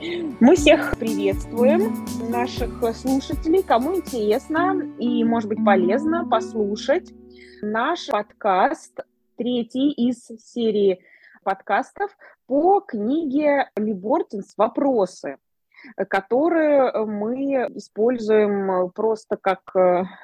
[0.00, 7.12] Мы всех приветствуем, наших слушателей, кому интересно и, может быть, полезно послушать
[7.62, 9.00] наш подкаст,
[9.36, 11.00] третий из серии
[11.42, 12.16] подкастов
[12.46, 15.38] по книге Либортинс «Вопросы»,
[16.08, 19.62] которые мы используем просто как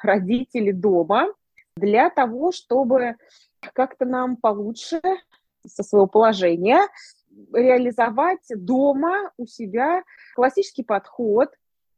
[0.03, 1.27] родители дома
[1.75, 3.15] для того, чтобы
[3.73, 5.01] как-то нам получше
[5.67, 6.87] со своего положения
[7.53, 10.03] реализовать дома у себя
[10.35, 11.49] классический подход,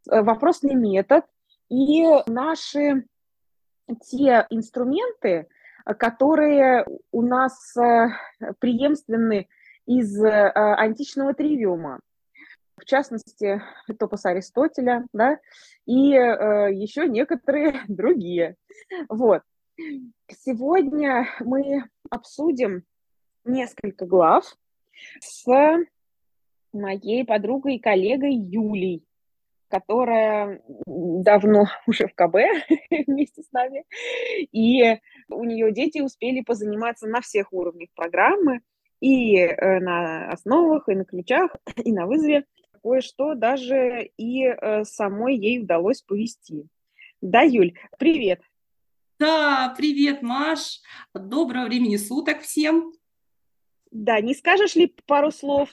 [0.10, 1.26] э, вопросный метод
[1.70, 3.06] и наши
[4.02, 5.48] те инструменты,
[5.86, 8.10] которые у нас э,
[8.60, 9.48] преемственны
[9.86, 12.00] из э, античного тривиума.
[12.76, 13.62] В частности,
[13.98, 15.40] топос Аристотеля, да,
[15.88, 18.56] и еще некоторые другие.
[19.10, 19.42] Вот.
[20.30, 22.84] Сегодня мы обсудим
[23.46, 24.56] несколько глав,
[25.20, 25.46] с
[26.74, 29.04] моей подругой и коллегой Юлей,
[29.70, 32.36] которая давно уже в КБ
[33.08, 33.86] вместе с нами,
[34.52, 35.00] и
[35.30, 38.62] у нее дети успели позаниматься на всех уровнях программы,
[39.00, 42.46] и э, на основах, и на ключах, и на вызове.
[42.84, 46.68] Кое-что даже и э, самой ей удалось повести.
[47.22, 48.42] Да, Юль, привет!
[49.20, 50.80] Да, привет, Маш!
[51.14, 52.94] Доброго времени суток всем!
[53.92, 55.70] Да, не скажешь ли пару слов,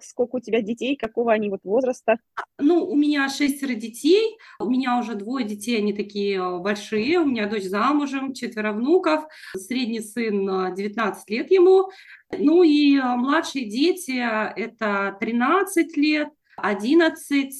[0.00, 2.18] сколько у тебя детей, какого они вот возраста?
[2.58, 7.26] Ну, у меня шестеро детей, у меня уже двое детей, они такие э, большие, у
[7.26, 9.24] меня дочь замужем, четверо внуков,
[9.56, 11.90] средний сын 19 э, лет ему,
[12.36, 14.16] ну и э, младшие дети
[14.58, 17.52] это 13 лет, 11,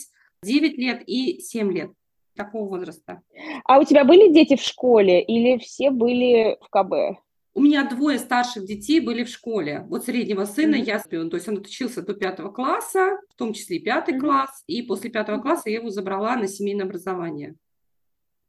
[0.42, 1.90] 9 лет и 7 лет
[2.36, 3.22] такого возраста.
[3.64, 7.18] А у тебя были дети в школе или все были в КБ?
[7.56, 9.86] У меня двое старших детей были в школе.
[9.88, 10.84] Вот среднего сына mm-hmm.
[10.84, 14.20] я, то есть он отучился до пятого класса, в том числе и пятый mm-hmm.
[14.20, 17.54] класс, и после пятого класса я его забрала на семейное образование.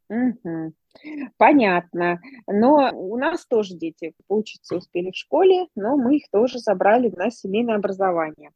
[0.10, 0.74] Угу.
[1.38, 2.20] Понятно.
[2.48, 7.32] Но у нас тоже дети поучиться успели в школе, но мы их тоже забрали на
[7.32, 8.52] семейное образование.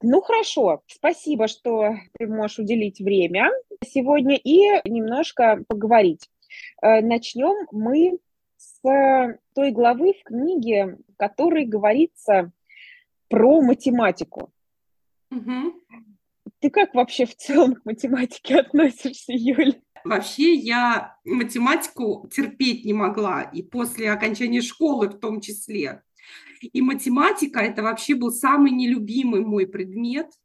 [0.00, 3.50] Ну хорошо, спасибо, что ты можешь уделить время
[3.84, 6.28] сегодня и немножко поговорить.
[6.82, 8.18] Э, Начнем мы
[8.62, 12.52] с той главы в книге, в которой говорится
[13.28, 14.52] про математику.
[15.30, 15.74] Угу.
[16.60, 19.74] Ты как вообще в целом к математике относишься, Юля?
[20.04, 26.02] Вообще я математику терпеть не могла, и после окончания школы в том числе.
[26.60, 30.30] И математика– это вообще был самый нелюбимый мой предмет–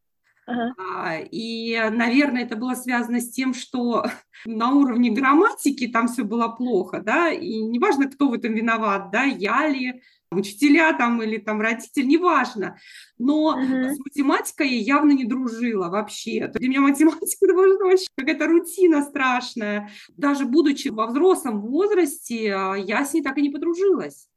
[0.48, 1.20] Ага.
[1.30, 4.06] И, наверное, это было связано с тем, что
[4.46, 9.24] на уровне грамматики там все было плохо, да, и неважно, кто в этом виноват, да,
[9.24, 12.78] я ли, учителя там или там родители, неважно.
[13.18, 16.48] Но uh с математикой я явно не дружила вообще.
[16.48, 19.90] Для меня математика это вообще какая-то рутина страшная.
[20.16, 24.30] Даже будучи во взрослом возрасте, а, я с ней так и не подружилась.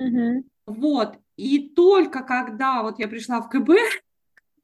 [0.00, 1.18] uh Вот.
[1.36, 3.70] И только когда вот я пришла в КБ,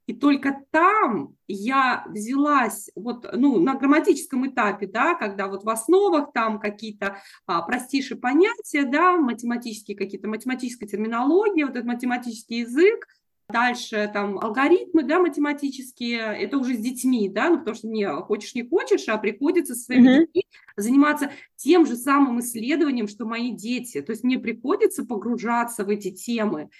[0.06, 6.32] и только там я взялась вот, ну, на грамматическом этапе, да, когда вот в основах
[6.32, 13.06] там какие-то а, простейшие понятия, да, математические какие-то, математическая терминология, вот этот математический язык,
[13.48, 18.56] Дальше там алгоритмы, да, математические, это уже с детьми, да, ну, потому что не хочешь,
[18.56, 20.20] не хочешь, а приходится со своими mm-hmm.
[20.26, 20.46] детьми
[20.76, 24.02] заниматься тем же самым исследованием, что мои дети.
[24.02, 26.70] То есть мне приходится погружаться в эти темы.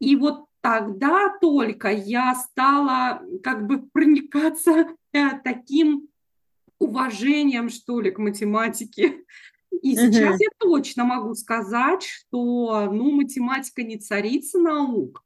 [0.00, 6.08] И вот тогда только я стала как бы проникаться э, таким
[6.78, 9.24] уважением, что ли, к математике.
[9.82, 15.22] И сейчас я точно могу сказать, что, ну, математика не царица наук,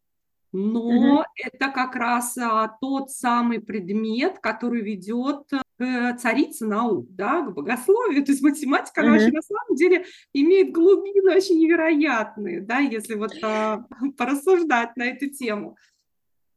[0.50, 5.44] но это как раз а, тот самый предмет, который ведет
[5.78, 8.24] к царице наук, да, к богословию.
[8.24, 13.32] То есть математика, она вообще на самом деле имеет глубины очень невероятные, да, если вот
[13.42, 13.84] а,
[14.16, 15.76] порассуждать на эту тему.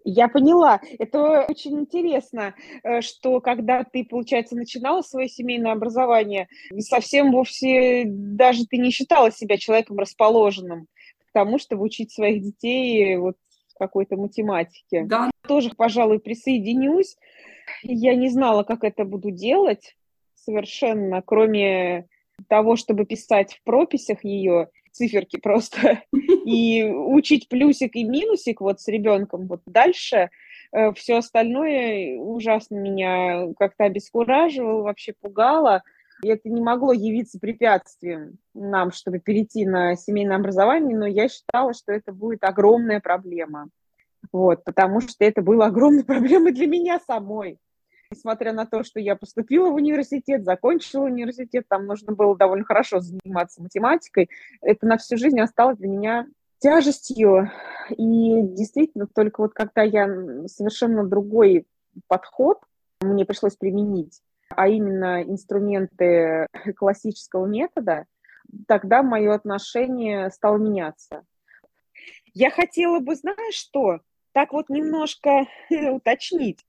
[0.04, 0.82] Я поняла.
[0.98, 6.48] Это очень интересно, э, что когда ты, получается, начинала свое семейное образование,
[6.80, 10.88] совсем вовсе даже ты не считала себя человеком расположенным
[11.20, 13.36] к тому, чтобы учить своих детей вот
[13.82, 15.06] какой-то математике.
[15.06, 15.32] Да.
[15.48, 17.18] Тоже, пожалуй, присоединюсь.
[17.82, 19.96] Я не знала, как это буду делать
[20.36, 22.08] совершенно, кроме
[22.48, 26.04] того, чтобы писать в прописях ее циферки просто
[26.46, 29.48] и учить плюсик и минусик вот с ребенком.
[29.48, 30.30] Вот дальше
[30.72, 35.82] э, все остальное ужасно меня как-то обескураживало, вообще пугало.
[36.24, 41.74] И это не могло явиться препятствием нам, чтобы перейти на семейное образование, но я считала,
[41.74, 43.70] что это будет огромная проблема.
[44.32, 47.58] Вот, потому что это было огромной проблемой для меня самой.
[48.12, 53.00] Несмотря на то, что я поступила в университет, закончила университет, там нужно было довольно хорошо
[53.00, 54.30] заниматься математикой,
[54.62, 56.28] это на всю жизнь осталось для меня
[56.60, 57.50] тяжестью.
[57.90, 60.08] И действительно, только вот когда я
[60.48, 61.66] совершенно другой
[62.08, 62.60] подход
[63.02, 64.22] мне пришлось применить,
[64.56, 68.06] а именно инструменты классического метода,
[68.68, 71.24] тогда мое отношение стало меняться.
[72.34, 74.00] Я хотела бы, знаешь что,
[74.32, 76.66] так вот немножко уточнить,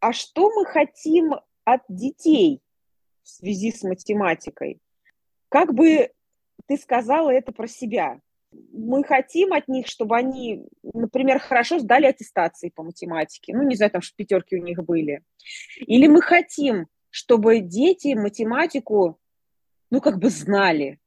[0.00, 1.34] а что мы хотим
[1.64, 2.60] от детей
[3.22, 4.80] в связи с математикой?
[5.48, 6.10] Как бы
[6.66, 8.20] ты сказала это про себя?
[8.72, 13.90] Мы хотим от них, чтобы они, например, хорошо сдали аттестации по математике, ну, не знаю,
[13.90, 15.22] там, что пятерки у них были.
[15.80, 16.86] Или мы хотим,
[17.18, 19.18] чтобы дети математику,
[19.90, 21.00] ну, как бы знали.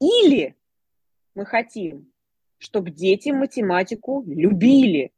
[0.00, 0.56] Или
[1.34, 2.10] мы хотим,
[2.56, 5.12] чтобы дети математику любили.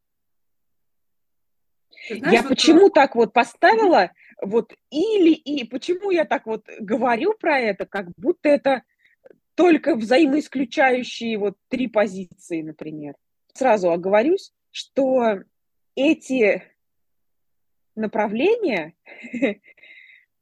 [2.09, 2.95] Знаешь, я вот почему то...
[2.95, 4.11] так вот поставила,
[4.43, 8.83] вот или и, почему я так вот говорю про это, как будто это
[9.55, 13.15] только взаимоисключающие вот три позиции, например.
[13.55, 15.45] Сразу оговорюсь, что
[15.95, 16.65] эти
[17.95, 18.95] направления,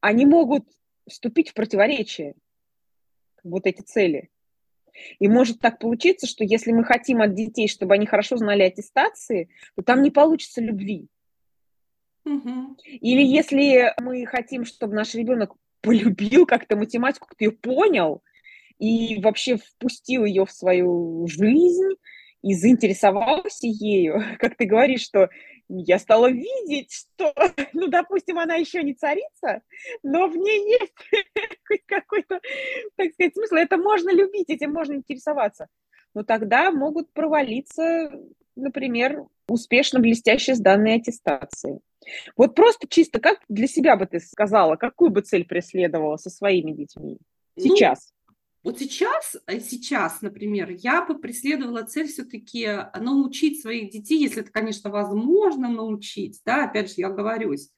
[0.00, 0.64] они могут
[1.08, 2.34] вступить в противоречие,
[3.42, 4.30] вот эти цели.
[5.18, 9.48] И может так получиться, что если мы хотим от детей, чтобы они хорошо знали аттестации,
[9.76, 11.08] то там не получится любви.
[12.24, 12.76] Угу.
[12.84, 18.22] Или если мы хотим, чтобы наш ребенок полюбил как-то математику, как-то ее понял
[18.78, 21.94] и вообще впустил ее в свою жизнь
[22.42, 25.28] и заинтересовался ею, как ты говоришь, что
[25.68, 27.34] я стала видеть, что,
[27.72, 29.62] ну, допустим, она еще не царица,
[30.02, 30.94] но в ней есть
[31.86, 32.40] какой-то,
[32.96, 33.54] так сказать, смысл.
[33.56, 35.68] Это можно любить, этим можно интересоваться.
[36.14, 38.10] Но тогда могут провалиться,
[38.56, 41.80] например, успешно блестяще сданные аттестации.
[42.36, 46.72] Вот просто чисто как для себя бы ты сказала, какую бы цель преследовала со своими
[46.72, 47.18] детьми
[47.56, 48.12] ну, сейчас?
[48.68, 54.42] Вот сейчас, э, сейчас, например, я бы преследовала цель все-таки э, научить своих детей, если
[54.42, 57.70] это, конечно, возможно научить, да, опять же, я говорюсь,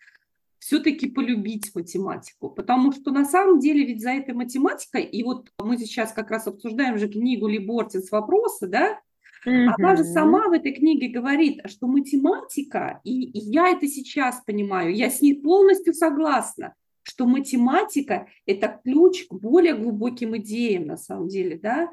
[0.59, 5.79] все-таки полюбить математику, потому что на самом деле ведь за этой математикой, и вот мы
[5.79, 8.99] сейчас как раз обсуждаем же книгу Либортис «Вопросы», да,
[9.47, 9.69] mm-hmm.
[9.79, 14.93] она же сама в этой книге говорит, что математика, и, и я это сейчас понимаю,
[14.93, 16.75] я с ней полностью согласна,
[17.21, 21.91] что математика– это ключ к более глубоким идеям, на самом деле, да,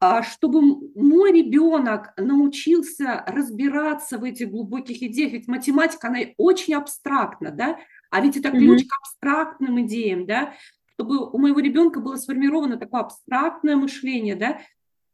[0.00, 0.60] а чтобы
[0.96, 7.78] мой ребенок научился разбираться в этих глубоких идеях, ведь математика, она очень абстрактна, да,
[8.10, 8.88] а ведь это ключ mm-hmm.
[8.88, 10.54] к абстрактным идеям, да,
[10.94, 14.60] чтобы у моего ребенка было сформировано такое абстрактное мышление, да,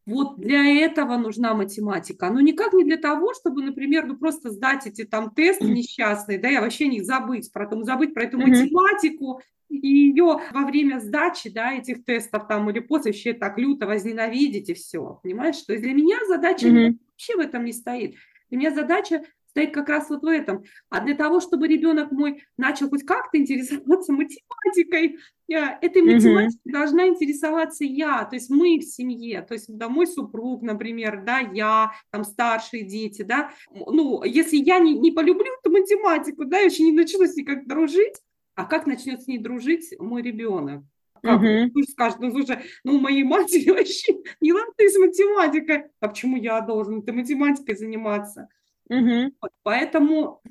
[0.06, 2.30] вот для этого нужна математика.
[2.30, 6.48] Но никак не для того, чтобы, например, ну просто сдать эти там тесты несчастные, да,
[6.48, 9.40] я вообще не забыть про это, забыть про эту математику,
[9.70, 14.68] и ее во время сдачи, да, этих тестов там или после вообще так люто возненавидеть
[14.68, 15.60] и все, понимаешь?
[15.62, 16.96] То есть для меня задача mm-hmm.
[17.10, 18.14] вообще в этом не стоит.
[18.50, 19.22] Для меня задача
[19.54, 20.64] стоит как раз вот в этом.
[20.90, 26.72] А для того, чтобы ребенок мой начал хоть как-то интересоваться математикой, этой математикой mm-hmm.
[26.72, 31.38] должна интересоваться я, то есть мы в семье, то есть да, мой супруг, например, да,
[31.38, 36.64] я, там старшие дети, да, ну, если я не, не полюблю эту математику, да, я
[36.64, 38.16] еще не начну с ней как дружить,
[38.56, 40.82] а как начнет с ней дружить мой ребенок?
[41.22, 41.42] Как?
[41.42, 41.70] Uh-huh.
[41.90, 45.84] скажет, ну слушай, ну у моей матери вообще не надо с математикой.
[46.00, 48.48] А почему я должен этой математикой заниматься?
[48.88, 49.34] Угу.
[49.40, 50.42] Вот, поэтому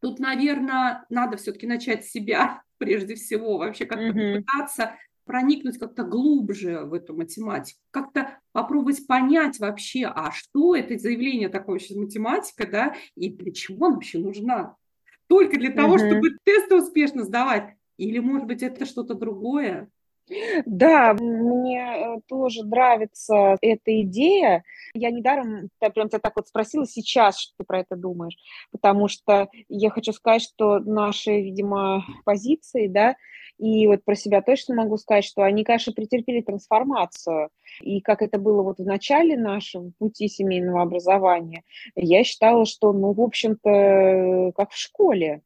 [0.00, 4.42] тут, наверное, надо все-таки начать с себя прежде всего, вообще как-то угу.
[4.42, 11.50] пытаться проникнуть как-то глубже в эту математику, как-то попробовать понять вообще, а что это заявление
[11.50, 14.76] такое сейчас математика, да, и для чего она вообще нужна?
[15.26, 15.98] Только для того, угу.
[15.98, 19.90] чтобы тесты успешно сдавать, или, может быть, это что-то другое?
[20.66, 24.64] Да, мне э, тоже нравится эта идея.
[24.94, 28.36] Я недаром я прям тебя так вот спросила сейчас, что ты про это думаешь,
[28.70, 33.16] потому что я хочу сказать, что наши, видимо, позиции, да,
[33.58, 37.50] и вот про себя точно могу сказать, что они, конечно, претерпели трансформацию.
[37.80, 41.64] И как это было вот в начале нашего пути семейного образования,
[41.96, 45.42] я считала, что, ну, в общем-то, как в школе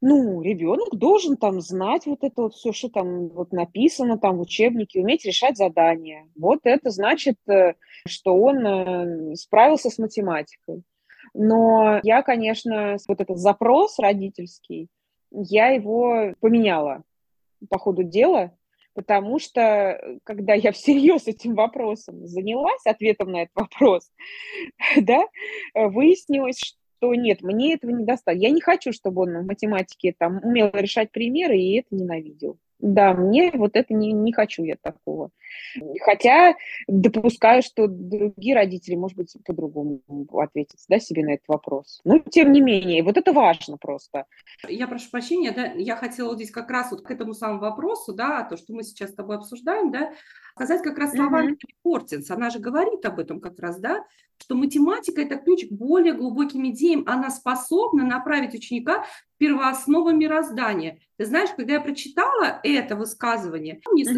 [0.00, 4.42] ну, ребенок должен там знать вот это вот все, что там вот написано там в
[4.42, 6.26] учебнике, уметь решать задания.
[6.36, 7.74] Вот это значит, э,
[8.06, 10.82] что он э, справился с математикой.
[11.34, 14.88] Но я, конечно, вот этот запрос родительский,
[15.30, 17.02] я его поменяла
[17.68, 18.56] по ходу дела,
[18.94, 24.10] потому что когда я всерьез этим вопросом занялась, ответом на этот вопрос,
[24.96, 25.24] да,
[25.74, 28.42] выяснилось, что нет, мне этого не достаточно.
[28.42, 32.58] Я не хочу, чтобы он в математике там умел решать примеры и это ненавидел.
[32.78, 35.30] Да, мне вот это не, не хочу я такого.
[36.00, 36.54] Хотя
[36.88, 40.00] допускаю, что другие родители, может быть, по-другому
[40.32, 42.00] ответят да, себе на этот вопрос.
[42.04, 44.24] Но тем не менее, вот это важно просто.
[44.66, 48.44] Я прошу прощения, да, я хотела здесь как раз вот к этому самому вопросу, да,
[48.44, 50.12] то, что мы сейчас с тобой обсуждаем, да,
[50.60, 51.68] сказать как раз словами mm-hmm.
[51.82, 52.30] Портинс.
[52.30, 54.04] Она же говорит об этом как раз, да,
[54.36, 57.04] что математика– это ключ к более глубоким идеям.
[57.06, 60.98] Она способна направить ученика в первоосновы мироздания.
[61.16, 64.12] Ты знаешь, когда я прочитала это высказывание, мне mm-hmm.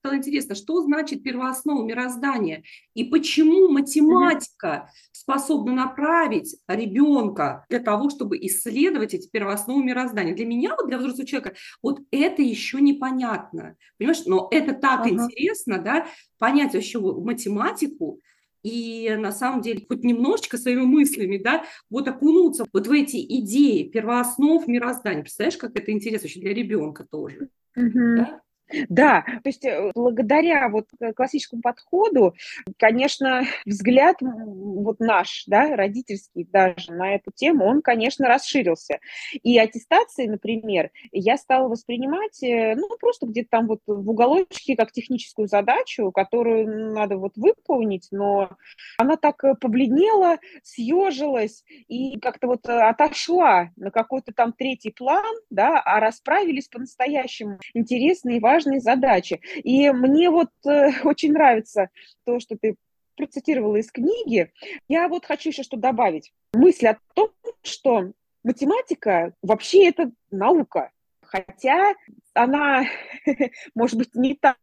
[0.00, 2.62] Стало интересно, что значит первооснова мироздания
[2.94, 10.34] и почему математика способна направить ребенка для того, чтобы исследовать эти первоосновы мироздания.
[10.34, 13.76] Для меня, вот для взрослого человека, вот это еще непонятно.
[13.98, 15.10] Понимаешь, но это так uh-huh.
[15.10, 16.06] интересно, да,
[16.38, 18.20] понять вообще математику,
[18.62, 23.84] и на самом деле хоть немножечко своими мыслями, да, вот окунуться вот в эти идеи
[23.84, 25.22] первооснов мироздания.
[25.22, 27.50] Представляешь, как это интересно вообще для ребенка тоже.
[27.76, 28.16] Mm-hmm.
[28.16, 28.40] Да?
[28.88, 32.34] Да, то есть э, благодаря вот классическому подходу,
[32.78, 38.98] конечно, взгляд вот наш, да, родительский даже на эту тему, он, конечно, расширился.
[39.42, 44.92] И аттестации, например, я стала воспринимать, э, ну, просто где-то там вот в уголочке как
[44.92, 48.50] техническую задачу, которую надо вот выполнить, но
[48.98, 55.80] она так э, побледнела, съежилась и как-то вот отошла на какой-то там третий план, да,
[55.80, 59.40] а расправились по-настоящему интересные и важные важные задачи.
[59.62, 61.88] И мне вот э, очень нравится
[62.24, 62.76] то, что ты
[63.16, 64.52] процитировала из книги.
[64.88, 66.32] Я вот хочу еще что добавить.
[66.52, 67.30] Мысль о том,
[67.62, 68.12] что
[68.44, 70.90] математика вообще это наука,
[71.22, 71.94] хотя
[72.34, 72.84] она,
[73.74, 74.56] может быть, не так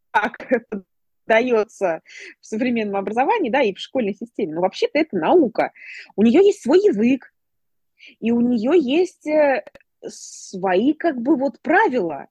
[1.28, 2.02] дается
[2.40, 5.72] в современном образовании, да, и в школьной системе, но вообще-то это наука.
[6.16, 7.34] У нее есть свой язык,
[8.20, 9.66] и у нее есть э,
[10.08, 12.28] свои как бы вот правила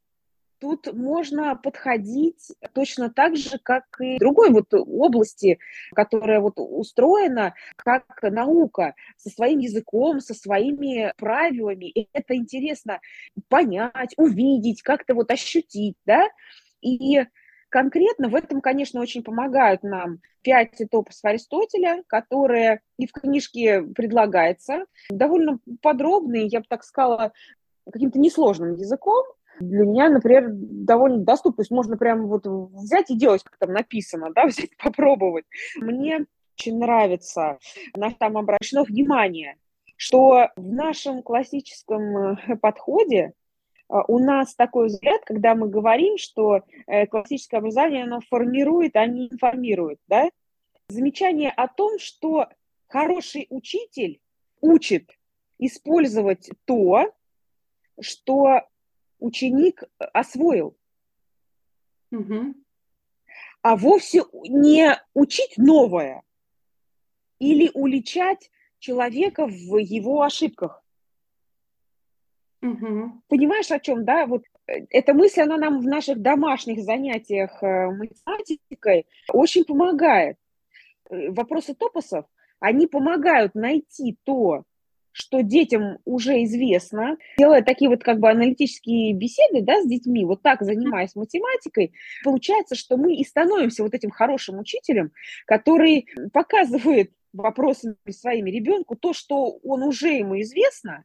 [0.64, 5.59] тут можно подходить точно так же, как и другой вот области,
[5.94, 11.90] которая вот устроена как наука, со своим языком, со своими правилами.
[11.90, 13.00] И это интересно
[13.49, 16.26] понять, увидеть, как-то вот ощутить, да,
[16.80, 17.26] и
[17.68, 24.87] конкретно в этом, конечно, очень помогают нам пять этопов Аристотеля, которые и в книжке предлагается,
[25.11, 27.33] довольно подробные, я бы так сказала,
[27.92, 29.26] каким-то несложным языком,
[29.61, 31.59] для меня, например, довольно доступно.
[31.59, 35.45] То есть можно прямо вот взять и делать, как там написано, да, взять, попробовать.
[35.77, 37.59] Мне очень нравится,
[37.97, 39.57] на там обращено внимание,
[39.97, 43.33] что в нашем классическом э, подходе
[43.89, 49.07] э, у нас такой взгляд, когда мы говорим, что э, классическое образование, оно формирует, а
[49.07, 50.29] не информирует, да?
[50.89, 52.49] Замечание о том, что
[52.89, 54.21] хороший учитель
[54.61, 55.11] учит
[55.59, 57.11] использовать то,
[58.01, 58.63] что
[59.18, 60.76] ученик э, освоил.
[62.11, 62.54] Угу.
[63.62, 66.23] А вовсе не учить новое
[67.38, 70.83] или уличать человека в его ошибках.
[72.62, 73.23] Угу.
[73.28, 74.26] Понимаешь, о чем, да?
[74.26, 80.38] Вот э, эта мысль, она нам в наших домашних занятиях э, математикой очень помогает.
[81.11, 82.25] Вопросы топосов,
[82.61, 84.64] они помогают найти то,
[85.14, 90.42] что детям уже известно, делая такие вот как бы аналитические беседы да, с детьми, вот
[90.42, 91.92] так занимаясь математикой,
[92.25, 95.12] получается, что мы и становимся вот этим хорошим учителем,
[95.47, 101.04] который показывает вопросами своими ребенку то, что он уже ему известно,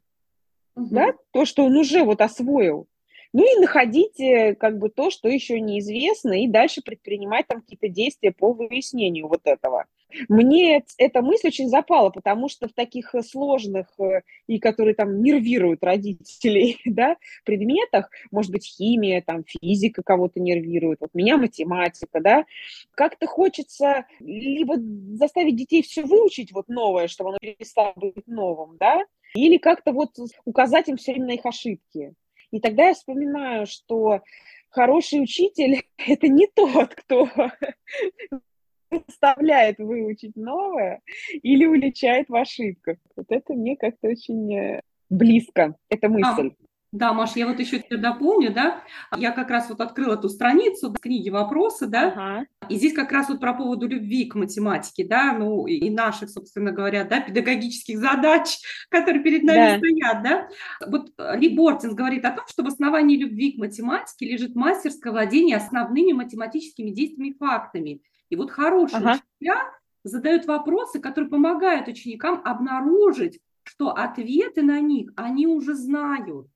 [0.75, 0.87] угу.
[0.89, 2.87] да, то, что он уже вот освоил,
[3.31, 7.89] ну и находить э, как бы то, что еще неизвестно, и дальше предпринимать там какие-то
[7.89, 9.85] действия по выяснению вот этого.
[10.27, 15.21] Мне эта мысль очень запала, потому что в таких э, сложных э, и которые там
[15.21, 22.45] нервируют родителей, да, предметах, может быть, химия, там, физика кого-то нервирует, вот меня математика, да,
[22.91, 24.75] как-то хочется либо
[25.15, 29.03] заставить детей все выучить вот новое, чтобы оно перестало быть новым, да,
[29.35, 32.13] или как-то вот указать им все время на их ошибки.
[32.51, 34.21] И тогда я вспоминаю, что
[34.69, 37.29] хороший учитель– это не тот, кто
[39.07, 42.97] заставляет выучить новое или уличает в ошибках.
[43.15, 46.51] Вот это мне как-то очень э, близко, эта мысль.
[46.51, 48.83] А, да, Маша, я вот еще тебе дополню, да,
[49.15, 52.45] я как раз вот открыла эту страницу книги «Вопросы», да, ага.
[52.67, 56.71] и здесь как раз вот про поводу любви к математике, да, ну и наших, собственно
[56.71, 58.57] говоря, да, педагогических задач,
[58.89, 59.77] которые перед нами да.
[59.77, 60.49] стоят, да.
[60.87, 65.57] Вот Ли Бортинс говорит о том, что в основании любви к математике лежит мастерское владение
[65.57, 68.01] основными математическими действиями и фактами.
[68.29, 69.19] И вот хорошие ага.
[69.39, 69.71] учителя
[70.03, 76.47] задают вопросы, которые помогают ученикам обнаружить, что ответы на них они уже знают.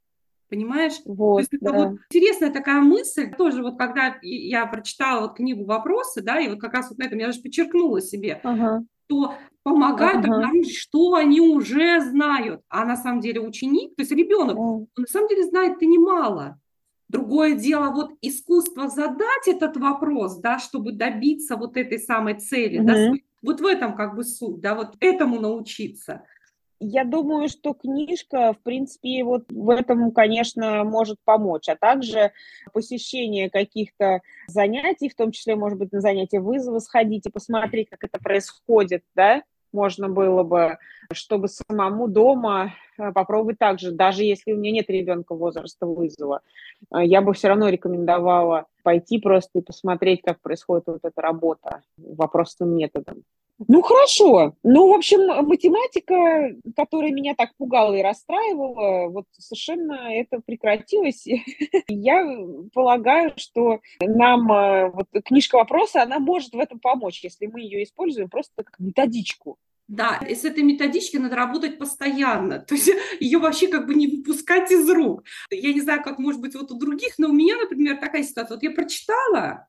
[0.50, 0.94] Понимаешь?
[1.06, 1.78] Вот, То есть это да.
[1.78, 6.60] вот интересная такая мысль, тоже вот когда я прочитала вот книгу «Вопросы», да, и вот
[6.60, 8.84] как раз вот на этом я даже подчеркнула себе, Ага.
[9.08, 10.36] что помогают Ага.
[10.36, 12.62] обнаружить, что они уже знают.
[12.70, 16.60] А на самом деле ученик, то есть ребенок, он на самом деле знает-то немало.
[17.14, 22.94] Другое дело, вот искусство задать этот вопрос, да, чтобы добиться вот этой самой цели, да,
[22.94, 23.04] Мгм.
[23.04, 23.26] своей.
[23.44, 26.24] вот в этом как бы суть, да, вот этому научиться.
[26.80, 32.32] Я думаю, что книжка, в принципе, вот в этом, конечно, может помочь, а также
[32.74, 38.04] посещение каких-то занятий, в том числе, может быть, на занятия вызова сходить и посмотреть, как
[38.04, 39.44] это происходит, да,
[39.74, 40.78] можно было бы,
[41.12, 46.42] чтобы самому дома э, попробовать так же, даже если у меня нет ребенка возраста вызова,
[46.94, 51.82] э, я бы все равно рекомендовала пойти просто и посмотреть, как происходит вот эта работа
[51.98, 53.24] вопросным методом.
[53.68, 54.56] Ну, хорошо.
[54.64, 61.26] Ну, в общем, математика, которая меня так пугала и расстраивала, вот совершенно это прекратилось.
[61.88, 62.26] Я
[62.74, 67.84] полагаю, что нам э, вот книжка вопроса, она может в этом помочь, если мы ее
[67.84, 69.58] используем просто как методичку.
[69.88, 74.08] Да, и с этой методичкой надо работать постоянно, то есть ее вообще как бы не
[74.08, 75.24] выпускать из рук.
[75.52, 78.56] Я не знаю, как может быть вот у других, но у меня, например, такая ситуация.
[78.56, 79.68] Вот я прочитала,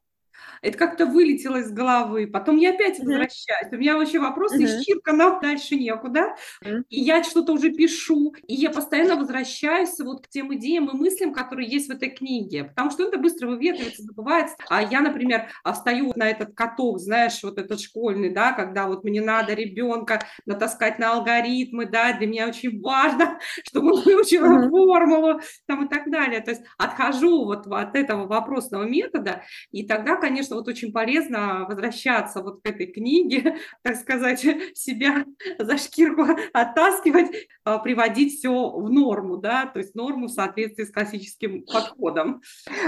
[0.63, 3.73] это как-то вылетело из головы, потом я опять возвращаюсь.
[3.73, 4.85] У меня вообще вопросы Мгм.
[4.85, 6.35] исчерканы, дальше некуда.
[6.61, 6.85] Мгм.
[6.91, 11.33] И я что-то уже пишу, и я постоянно возвращаюсь вот к тем идеям и мыслям,
[11.33, 14.57] которые есть в этой книге, потому что это быстро выветривается, забывается.
[14.69, 19.03] А я, например, а, встаю на этот каток, знаешь, вот этот школьный, да, когда вот
[19.03, 24.71] мне надо ребенка натаскать на алгоритмы, да, для меня очень важно, чтобы он выучил Мгм.
[24.71, 26.41] формулу там и так далее.
[26.41, 32.43] То есть отхожу вот от этого вопросного метода, и тогда, конечно, вот очень полезно возвращаться
[32.43, 34.41] вот к этой книге, так сказать,
[34.75, 35.25] себя
[35.59, 40.93] за шкирку оттаскивать, а, приводить все в норму, да, то есть норму в соответствии с
[40.93, 42.43] классическим подходом.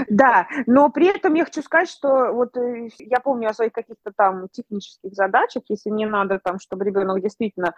[0.09, 4.11] Да, но при этом я хочу сказать, что вот э, я помню о своих каких-то
[4.15, 7.73] там технических задачах, если мне надо там, чтобы ребенок действительно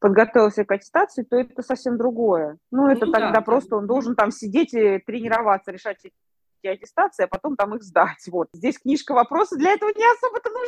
[0.00, 2.58] подготовился к аттестации, то это совсем другое.
[2.70, 3.40] Ну, это Ну да, тогда да.
[3.40, 6.14] просто он должен там сидеть и тренироваться, решать эти
[6.72, 8.26] аттестации, а потом там их сдать.
[8.28, 8.48] Вот.
[8.52, 10.64] Здесь книжка вопроса для этого не особо-то нужна.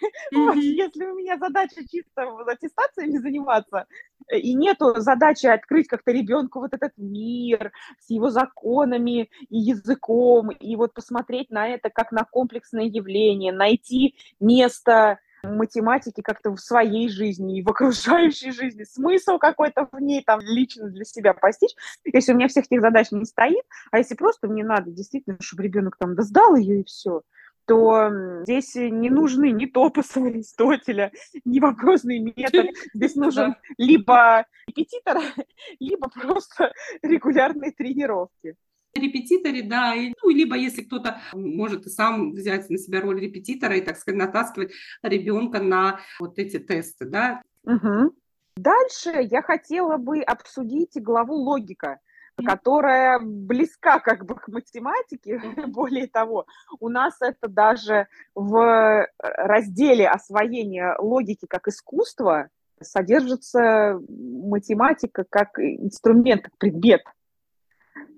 [0.34, 0.60] Вот, Мгм.
[0.60, 3.86] если у меня задача чисто вот аттестациями заниматься,
[4.30, 10.50] э, и нету задачи открыть как-то ребенку вот этот мир с его законами и языком,
[10.50, 17.08] и вот посмотреть на это как на комплексное явление, найти место математики как-то в своей
[17.08, 21.74] жизни и в окружающей жизни, смысл какой-то в ней там лично для себя постичь.
[22.04, 25.62] Если у меня всех этих задач не стоит, а если просто мне надо действительно, чтобы
[25.62, 27.22] ребенок там да сдал ее и все,
[27.66, 28.10] то
[28.42, 31.12] здесь не нужны ни топосы Аристотеля,
[31.44, 32.66] ни вопросный метод.
[32.94, 35.18] Здесь нужен либо репетитор,
[35.80, 38.56] либо просто регулярные тренировки.
[38.94, 43.76] Репетиторе, да, и, ну, либо если кто-то может и сам взять на себя роль репетитора
[43.76, 47.42] и, так сказать, натаскивать ребенка на вот эти тесты, да.
[47.64, 48.12] Мгм.
[48.56, 52.00] Дальше я хотела бы обсудить главу логика,
[52.44, 55.40] которая близка как бы к математике.
[55.68, 56.46] Более того,
[56.80, 62.48] у нас это даже в разделе освоения логики как искусства
[62.80, 67.02] содержится математика как инструмент, как предмет.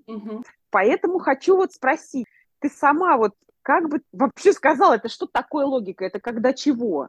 [0.07, 0.43] Мгм.
[0.75, 2.25] Поэтому хочу вот спросить,
[2.59, 6.03] ты сама вот как бы вообще сказала, это что такое логика?
[6.03, 7.07] Это когда чего?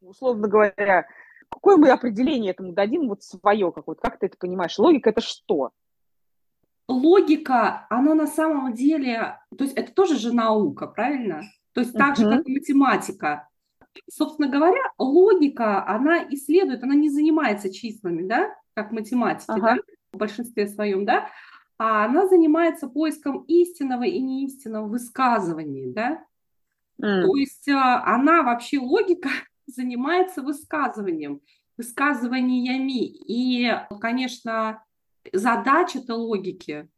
[0.00, 1.04] Условно говоря,
[1.48, 4.78] какое мы определение этому дадим, вот свое какое-то, как ты это понимаешь?
[4.78, 5.72] Логика это что?
[6.86, 11.42] Логика, она на самом деле, то есть это тоже же наука, правильно?
[11.72, 13.48] То есть так же, как и математика.
[14.08, 19.74] Собственно говоря, логика, она исследует, она не занимается числами, да, как математики, Ага.
[19.74, 19.76] да,
[20.12, 21.28] в большинстве своем, да,
[21.86, 26.24] а она занимается поиском истинного и неистинного высказывания, да.
[27.02, 27.26] М.
[27.26, 29.28] То есть а, она вообще, логика,
[29.66, 31.42] занимается высказыванием,
[31.76, 33.04] высказываниями.
[33.04, 33.70] И,
[34.00, 34.82] конечно,
[35.30, 36.88] задача этой логики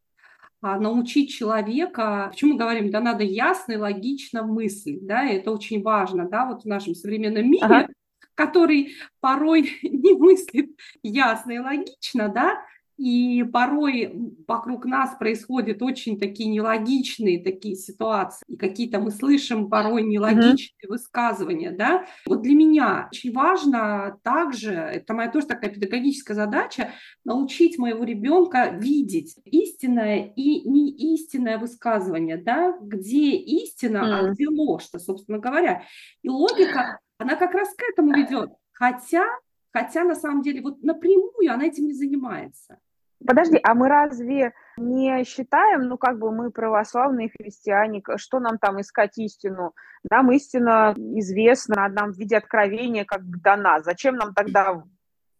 [0.60, 5.50] а, научить человека, почему мы говорим, да, надо ясно и логично мыслить, да, и это
[5.50, 7.88] очень важно, да, вот в нашем современном мире, Ага.
[8.36, 12.62] который порой не мыслит ясно и логично, да,
[12.98, 14.12] и порой
[14.48, 21.70] вокруг нас происходят очень такие нелогичные такие ситуации, и какие-то мы слышим порой нелогичные высказывания,
[21.72, 22.06] да.
[22.26, 26.90] Вот для меня очень важно также, это моя тоже такая педагогическая задача,
[27.24, 34.32] научить моего ребенка видеть истинное и неистинное высказывание, да, где истина, а М.
[34.32, 35.82] где ложь, собственно говоря.
[36.22, 38.50] И логика она как раз к этому ведет.
[38.72, 39.24] Хотя,
[39.72, 42.78] хотя на самом деле вот напрямую она этим не занимается.
[43.24, 48.80] Подожди, а мы разве не считаем, ну, как бы мы православные христиане, что нам там
[48.80, 49.74] искать истину?
[50.10, 53.80] Нам истина известна, нам в виде откровения как дана.
[53.80, 54.82] Зачем нам тогда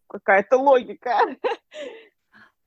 [0.08, 1.18] какая-то логика?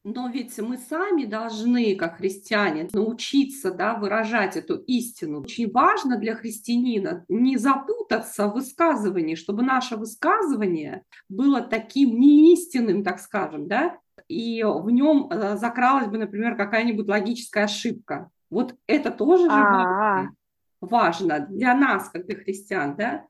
[0.06, 5.41] Но ведь мы сами должны, как христиане, научиться да, выражать эту истину.
[5.41, 13.19] Очень важно для христианина не запутаться в высказывании, чтобы наше высказывание было таким неистинным, так
[13.19, 13.98] скажем, да,
[14.29, 18.29] и в нем э, закралась бы, например, какая-нибудь логическая ошибка.
[18.49, 20.35] Вот это тоже же важно,
[20.79, 23.25] важно для нас, как для христиан, да?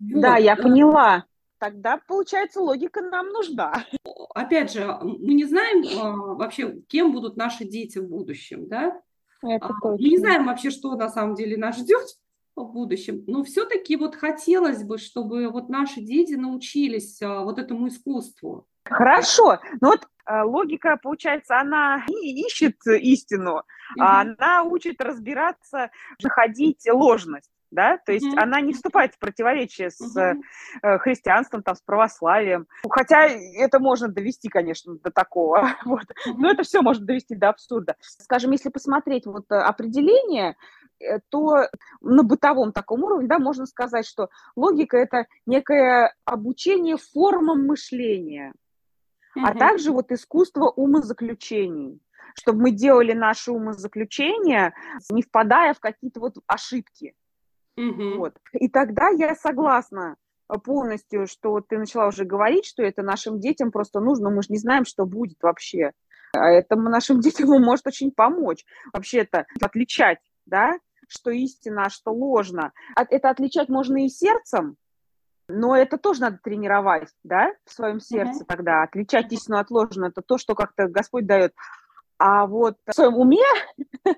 [0.00, 0.22] Вот.
[0.22, 1.24] Да, я поняла.
[1.58, 3.84] Тогда, получается, логика нам нужна.
[4.34, 9.00] Опять же, мы не знаем а, вообще, кем будут наши дети в будущем, да?
[9.42, 9.88] Это а.
[9.88, 12.06] Мы не знаем вообще, что на самом деле нас ждет
[12.54, 13.24] в будущем.
[13.26, 18.66] Но все-таки вот хотелось бы, чтобы вот наши дети научились а, вот этому искусству.
[18.84, 19.58] Хорошо.
[19.80, 23.62] Ну вот э, логика, получается, она не ищет истину,
[23.98, 25.90] а она учит разбираться,
[26.22, 27.50] находить ложность.
[27.70, 27.98] Да?
[27.98, 32.68] То есть mm она не вступает в противоречие с mm христианством, там, с православием.
[32.88, 35.70] Хотя это можно довести, конечно, до такого.
[35.84, 36.04] Вот.
[36.04, 37.96] mm Но это все можно довести до абсурда.
[38.00, 40.56] Скажем, если посмотреть вот определение,
[41.30, 41.68] то
[42.00, 48.52] на бытовом таком уровне, да, можно сказать, что логика– это некое обучение формам мышления
[49.36, 52.00] а также вот искусство умозаключений
[52.36, 54.74] чтобы мы делали наши умозаключения,
[55.08, 57.14] не впадая в какие-то вот ошибки.
[58.18, 58.36] Вот.
[58.52, 60.16] И тогда я согласна
[60.64, 64.58] полностью, что ты начала уже говорить, что это нашим детям просто нужно, мы же не
[64.58, 65.92] знаем, что будет вообще.
[66.32, 72.72] А это нашим детям может очень помочь вообще-то отличать, да, что истина, а что ложно.
[72.96, 74.76] Это отличать можно и сердцем,
[75.54, 78.46] но это тоже надо тренировать, да, в своем сердце mm-hmm.
[78.46, 78.82] тогда.
[78.82, 81.54] Отличать истину от ложного– это то, что как-то Господь дает.
[82.18, 83.44] А вот в своем уме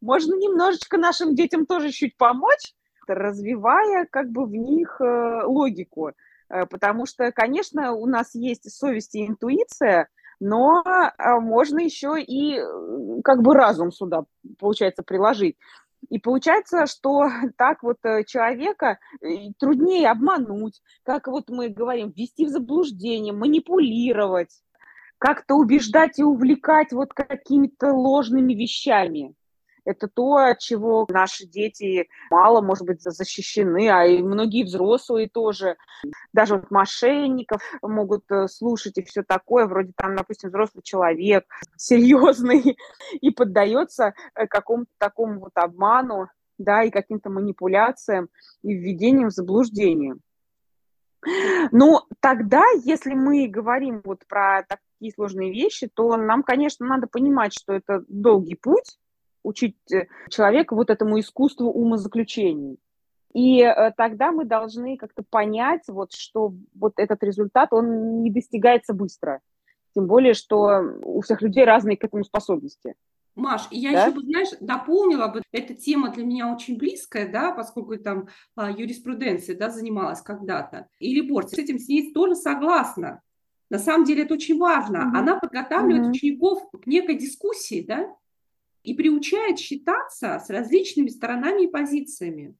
[0.00, 2.74] можно немножечко нашим детям тоже чуть помочь,
[3.06, 6.12] развивая как бы в них э, логику.
[6.48, 10.08] Э, потому что, конечно, у нас есть совесть и интуиция,
[10.40, 12.60] но э, можно еще и
[13.24, 14.24] как бы разум сюда,
[14.58, 15.56] получается, приложить.
[16.08, 17.24] И получается, что
[17.56, 24.62] так вот э, человека э, труднее обмануть, как вот мы говорим, ввести в заблуждение, манипулировать,
[25.18, 29.34] как-то убеждать и увлекать вот какими-то ложными вещами.
[29.84, 35.76] Это то, от чего наши дети мало, может быть, защищены, а и многие взрослые тоже.
[36.32, 39.66] Даже вот мошенников могут э, слушать и все такое.
[39.66, 41.44] Вроде там, допустим, взрослый человек,
[41.76, 42.76] серьезный,
[43.20, 48.28] и поддается э, какому-то такому вот обману, да, и каким-то манипуляциям,
[48.62, 50.16] и введением в заблуждение.
[51.70, 57.52] Но тогда, если мы говорим вот про такие сложные вещи, то нам, конечно, надо понимать,
[57.52, 58.98] что это долгий путь,
[59.42, 62.78] учить э, человека вот этому искусству умозаключений.
[63.34, 68.92] И э, тогда мы должны как-то понять, вот, что вот этот результат, он не достигается
[68.92, 69.40] быстро.
[69.94, 72.94] Тем более, что у всех людей разные к этому способности.
[73.34, 74.04] Маш, я да?
[74.04, 78.70] еще бы, знаешь, дополнила бы, эта тема для меня очень близкая, да, поскольку там а,
[78.70, 80.88] юриспруденцией, да, занималась когда-то.
[80.98, 83.22] И Либор, с этим с ней тоже согласна.
[83.70, 84.98] На самом деле это очень важно.
[84.98, 85.18] Mm-hmm.
[85.18, 86.10] Она подготавливает mm-hmm.
[86.10, 88.14] учеников к некой дискуссии, да,
[88.82, 92.54] и приучает считаться с различными сторонами и позициями.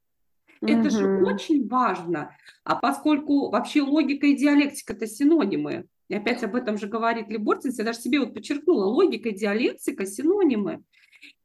[0.61, 6.55] Это же очень важно, а поскольку вообще логика и диалектика– это синонимы, и опять об
[6.55, 10.85] этом же говорит Лебортинс, я даже себе вот подчеркнула, логика и диалектика– синонимы.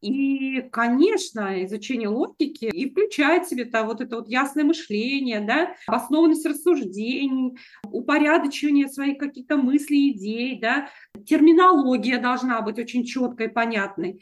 [0.02, 5.76] И, конечно, изучение логики и включает в себе -то вот это вот ясное мышление, да,
[5.88, 7.58] обоснованность рассуждений,
[7.92, 10.90] упорядочивание своих каких-то мыслей, идей, да,
[11.26, 14.20] терминология должна быть очень четкой, понятной.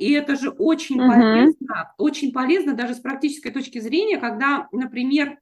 [0.00, 1.10] И это же очень угу.
[1.10, 5.38] полезно, очень полезно даже с практической точки зрения, когда, например,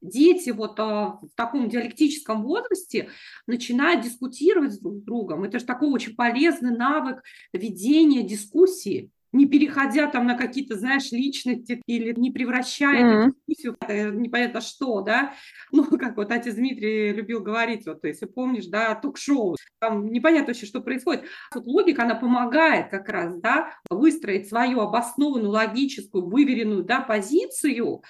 [0.00, 3.10] дети вот а, в таком диалектическом возрасте
[3.46, 5.44] начинают дискутировать с друг другом.
[5.44, 11.82] Это же такой очень полезный навык ведения дискуссии не переходя там на какие-то, знаешь, личности
[11.86, 13.30] или не превращая mm-hmm.
[13.46, 15.34] дискуссию в непонятно что, да,
[15.72, 20.66] ну, как вот отец Дмитрий любил говорить, вот, если помнишь, да, ток-шоу, там непонятно вообще,
[20.66, 21.24] что происходит.
[21.54, 28.02] Вот логика, она помогает как раз, да, выстроить свою обоснованную, логическую, выверенную, да, позицию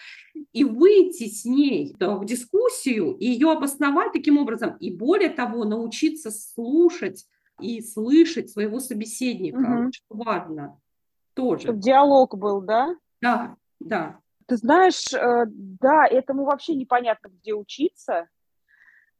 [0.52, 5.64] и выйти с ней да, в дискуссию и ее обосновать таким образом, и более того,
[5.64, 7.26] научиться слушать
[7.61, 9.90] и слышать своего собеседника, mm-hmm.
[9.92, 10.80] что важно
[11.40, 11.62] тоже.
[11.62, 12.94] Чтобы диалог был, да?
[13.20, 14.18] Да, да.
[14.46, 18.29] Ты знаешь, э, да, этому вообще непонятно, где учиться.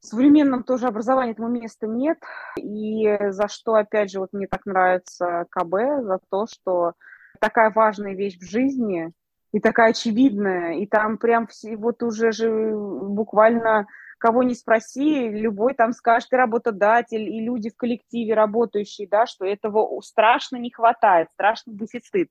[0.01, 2.19] В современном тоже образовании этому места нет.
[2.57, 6.95] И за что, опять же, вот мне так нравится КБ, за то, что
[7.39, 9.13] такая важная вещь в жизни
[9.53, 10.75] и такая очевидная.
[10.79, 13.87] И там прям все, вот уже же буквально
[14.21, 19.45] кого не спроси, любой там скажет и работодатель, и люди в коллективе работающие, да, что
[19.45, 22.31] этого страшно не хватает, страшный дефицит.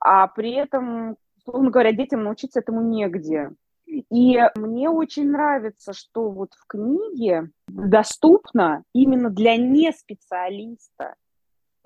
[0.00, 3.50] А при этом, условно говоря, детям научиться этому негде.
[3.86, 11.14] И мне очень нравится, что вот в книге доступно именно для неспециалиста.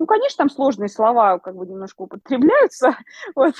[0.03, 2.97] Ну, конечно, там сложные слова как бы немножко употребляются,
[3.35, 3.55] вот,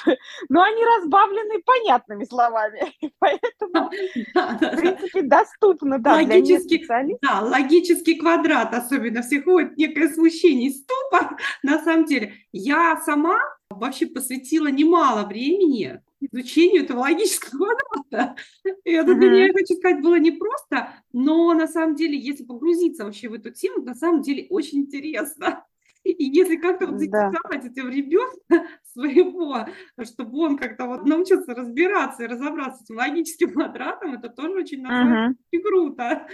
[0.49, 6.85] но они разбавлены понятными словами, поэтому, в принципе, доступно, да, логический,
[7.21, 9.45] Да, логический квадрат особенно всех
[9.77, 12.33] некое смущение, ступор, на самом деле.
[12.51, 17.69] Я сама вообще посвятила немало времени изучению этого логического
[18.01, 18.35] квадрата.
[18.83, 19.15] И это mm-hmm.
[19.15, 23.33] для меня, я хочу сказать, было непросто, но на самом деле, если погрузиться вообще в
[23.33, 25.63] эту тему, на самом деле очень интересно.
[26.03, 27.67] И если как-то вот заинтересовать да.
[27.67, 29.65] этим ребенка своего,
[30.03, 34.81] чтобы он как-то вот научился разбираться и разобраться с этим логическим квадратом, это тоже очень,
[34.81, 36.27] на самом деле, круто.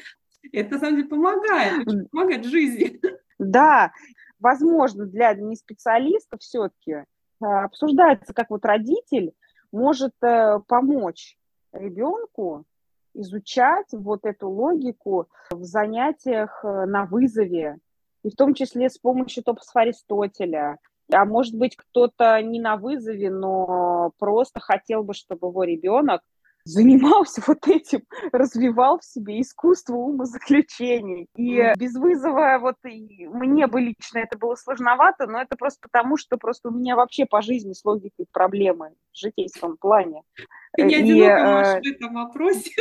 [0.51, 2.99] Это на самом деле помогает, помогает жизни.
[3.37, 3.91] Да,
[4.39, 7.03] возможно, для неспециалистов все-таки
[7.41, 9.33] а, обсуждается, как вот родитель
[9.71, 11.37] может э, помочь
[11.71, 12.65] ребенку
[13.13, 17.77] изучать вот эту логику в занятиях э, на вызове,
[18.23, 20.77] и в том числе с помощью топосов Аристотеля.
[21.11, 26.21] А может быть, кто-то не на вызове, но просто хотел бы, чтобы его ребенок
[26.65, 31.27] занимался вот этим, развивал в себе искусство умозаключений.
[31.35, 36.17] И без вызова вот и мне бы лично это было сложновато, но это просто потому,
[36.17, 40.23] что просто у меня вообще по жизни с логикой проблемы в житейском плане.
[40.77, 42.71] Ты не одинока, э, в этом вопросе.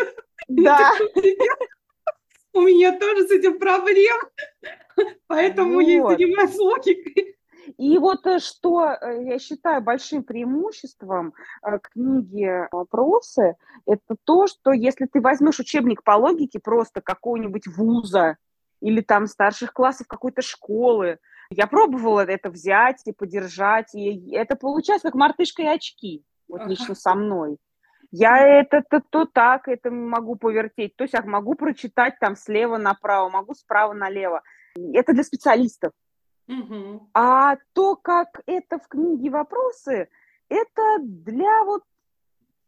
[0.49, 0.93] Да.
[2.59, 4.17] У меня тоже с этим проблем,
[5.29, 5.81] поэтому вот.
[5.81, 7.37] я занимаюсь логикой.
[7.77, 13.55] И вот э, что э, я считаю большим преимуществом э, книги «Вопросы»,
[13.87, 18.39] это то, что если ты возьмешь учебник по логике просто какого-нибудь вуза
[18.81, 21.19] или там старших классов какой-то школы,
[21.51, 26.97] я пробовала это взять и подержать, и это получается как мартышка и очки, вот лично
[26.97, 27.59] со мной.
[28.11, 32.79] Я это то, то так, это могу повертеть, то есть я могу прочитать там слева
[32.79, 34.43] направо, могу справа налево.
[34.95, 35.93] Это для специалистов.
[36.49, 37.11] Угу.
[37.13, 40.09] А то, как это в книге вопросы,
[40.49, 41.83] это для вот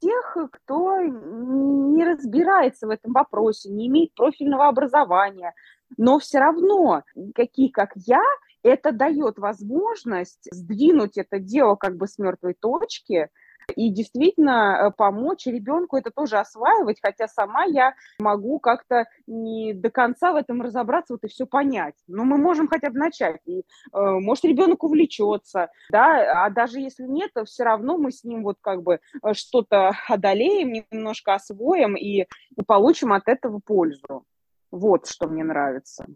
[0.01, 5.55] тех, кто не разбирается в этом вопросе, не имеет профильного образования,
[5.97, 7.03] но все равно,
[7.35, 8.23] какие как я,
[8.63, 13.29] это дает возможность сдвинуть это дело как бы с мертвой точки,
[13.77, 19.91] и действительно э, помочь ребенку это тоже осваивать, хотя сама я могу как-то не до
[19.91, 21.95] конца в этом разобраться вот и все понять.
[22.07, 23.41] Но мы можем хотя бы начать.
[23.47, 28.25] И, э, может, ребенок увлечется, да, а даже если нет, то все равно мы с
[28.25, 32.27] ним вот как бы э, что-то одолеем, немножко освоим и
[32.67, 34.25] получим от этого пользу.
[34.71, 36.07] Вот что мне нравится.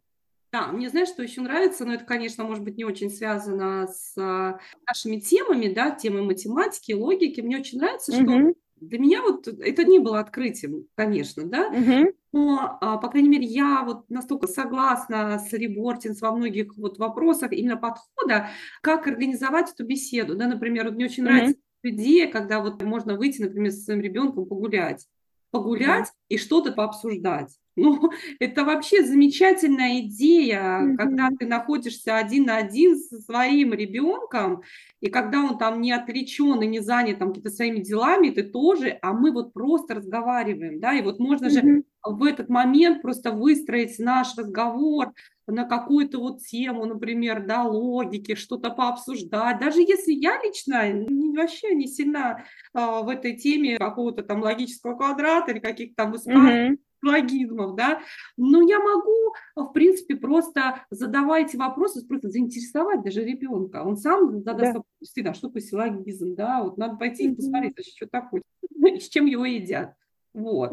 [0.54, 4.16] Да, мне знаешь, что еще нравится, но это, конечно, может быть, не очень связано с
[4.16, 7.40] а, нашими темами, да, темой математики, логики.
[7.40, 8.54] Мне очень нравится, что mm-hmm.
[8.76, 12.14] для меня вот это не было открытием, конечно, да, mm-hmm.
[12.30, 17.50] но, а, по крайней мере, я вот настолько согласна с Ребортинс во многих вот вопросах
[17.50, 21.26] именно подхода, как организовать эту беседу, да, например, вот мне очень mm-hmm.
[21.26, 25.08] нравится идея, когда вот можно выйти, например, со своим ребенком погулять,
[25.54, 27.50] погулять и что-то пообсуждать.
[27.76, 30.96] Ну, это вообще замечательная идея, mm-hmm.
[30.96, 34.62] когда ты находишься один на один со своим ребенком,
[35.00, 38.96] и когда он там не отвлечен и не занят там какими-то своими делами, ты тоже,
[39.02, 41.50] а мы вот просто разговариваем, да, и вот можно mm-hmm.
[41.50, 45.12] же в этот момент просто выстроить наш разговор
[45.46, 49.58] на какую-то вот тему, например, да, логики, что-то пообсуждать.
[49.58, 51.04] Даже если я лично
[51.36, 56.78] вообще не сильно э, в этой теме какого-то там логического квадрата или каких-то там mm-hmm
[57.04, 58.00] логизмов, да,
[58.36, 63.82] но я могу, в принципе, просто задавать вопросы, просто заинтересовать даже ребенка.
[63.84, 64.82] Он сам задаст да.
[65.02, 68.42] всегда, что такое силлогизм, да, вот надо пойти и посмотреть, что такое,
[69.00, 69.94] с чем его едят.
[70.32, 70.72] Вот.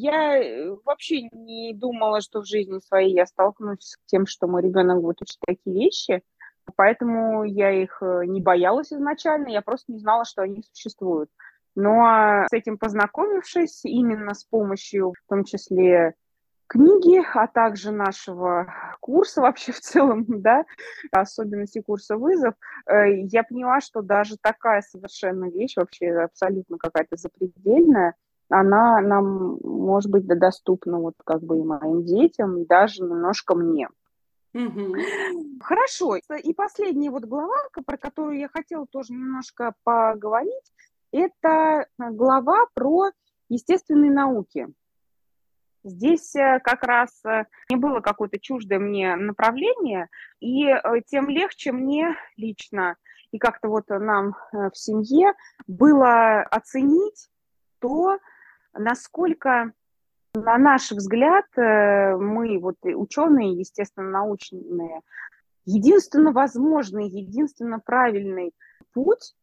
[0.00, 4.62] Я э, вообще не думала, что в жизни своей я столкнусь с тем, что мой
[4.62, 6.22] ребенок будет учить такие вещи,
[6.76, 11.30] поэтому я их э, не боялась изначально, я просто не знала, что они существуют.
[11.74, 16.14] Но с этим познакомившись, именно с помощью, в том числе,
[16.68, 20.64] книги, а также нашего курса вообще в целом, да,
[21.10, 22.54] особенности курса вызов,
[22.86, 28.14] э, я поняла, что даже такая совершенно вещь, вообще абсолютно какая-то запредельная,
[28.48, 33.88] она нам может быть доступна вот как бы и моим детям, и даже немножко мне.
[34.54, 34.94] Угу.
[35.62, 36.16] Хорошо.
[36.16, 40.72] И последняя вот глава, про которую я хотела тоже немножко поговорить,
[41.12, 43.10] это глава про
[43.48, 44.68] естественные науки.
[45.84, 50.08] Здесь э, как раз э, не было какое-то чуждое мне направление,
[50.40, 52.96] и э, тем легче мне лично
[53.30, 55.34] и как-то вот нам в семье
[55.66, 57.28] было оценить
[57.78, 58.18] то,
[58.72, 59.72] насколько,
[60.34, 65.02] на наш взгляд, мы, вот ученые, естественно, научные,
[65.64, 68.54] единственно возможный, единственно правильный
[68.92, 69.34] путь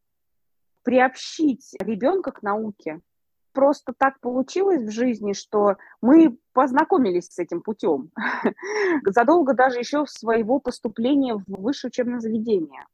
[0.82, 3.00] приобщить ребенка к науке–
[3.56, 8.10] просто так получилось в жизни, что мы познакомились с этим путем
[9.06, 12.84] задолго даже еще своего поступления в высшее учебное заведение.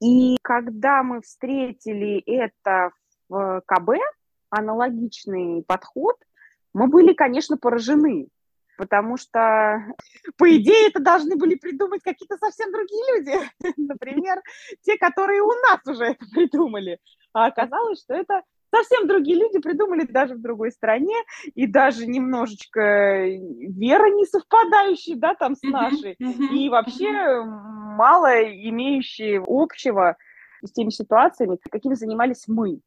[0.00, 2.92] И когда мы встретили это
[3.28, 3.98] в КБ,
[4.54, 6.16] аналогичный подход,
[6.72, 8.28] мы были, конечно, поражены,
[8.76, 9.84] потому что,
[10.36, 14.42] по идее, это должны были придумать какие-то совсем другие люди, например,
[14.82, 16.98] те, которые у нас уже это придумали.
[17.32, 18.42] А оказалось, что это
[18.74, 21.16] совсем другие люди придумали даже в другой стране,
[21.54, 30.16] и даже немножечко вера не совпадающая, да, там с нашей, и вообще мало имеющие общего
[30.62, 32.80] с теми ситуациями, какими занимались мы.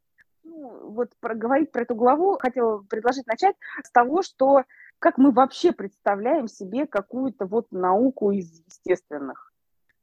[0.57, 4.63] Вот про, говорить про эту главу хотела предложить начать с того, что
[4.99, 9.53] как мы вообще представляем себе какую-то вот науку из естественных.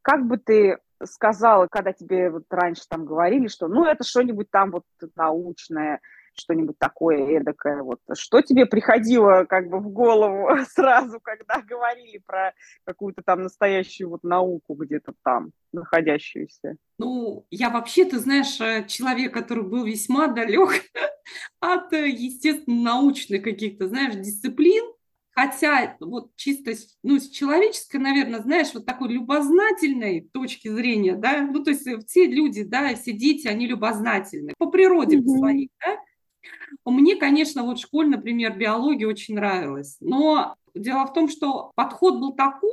[0.03, 4.71] Как бы ты сказала, когда тебе вот раньше там говорили, что ну это что-нибудь там
[4.71, 4.85] вот
[5.17, 6.01] научное,
[6.37, 12.53] что-нибудь такое эдакое, вот что тебе приходило как бы в голову сразу, когда говорили про
[12.85, 16.77] какую-то там настоящую вот науку где-то там находящуюся?
[16.99, 20.71] Ну, я вообще, ты знаешь, э, человек, который был весьма далек
[21.61, 24.95] от, э, естественно, научных каких-то, знаешь, дисциплин,
[25.35, 31.65] Хотя вот чисто ну, с человеческой, наверное, знаешь, вот такой любознательной точки зрения, да, ну
[31.65, 35.39] то есть все люди, да, все дети, они любознательны по природе mm-hmm.
[35.39, 35.99] своей, да.
[36.85, 42.35] Мне, конечно, вот школе, например, биология очень нравилась, но дело в том, что подход был
[42.35, 42.71] таков,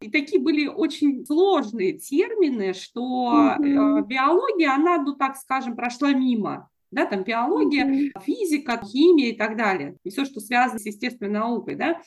[0.00, 4.06] и такие были очень сложные термины, что mm-hmm.
[4.06, 8.22] биология, она, ну так скажем, прошла мимо да, там биология, mm-hmm.
[8.22, 12.00] физика, химия и так далее, и все, что связано с естественной наукой, да.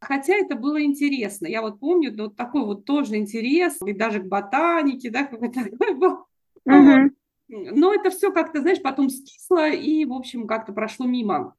[0.00, 1.46] Хотя это было интересно.
[1.46, 5.94] Я вот помню, вот такой вот тоже интерес, и даже к ботанике, да, какой-то такой
[5.94, 6.24] был.
[6.68, 7.10] Mm-hmm.
[7.48, 11.54] Но это все как-то, знаешь, потом скисло и, в общем, как-то прошло мимо.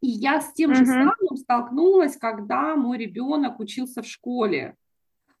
[0.00, 0.74] И я с тем mm-hmm.
[0.74, 4.76] же самым столкнулась, когда мой ребенок учился в школе.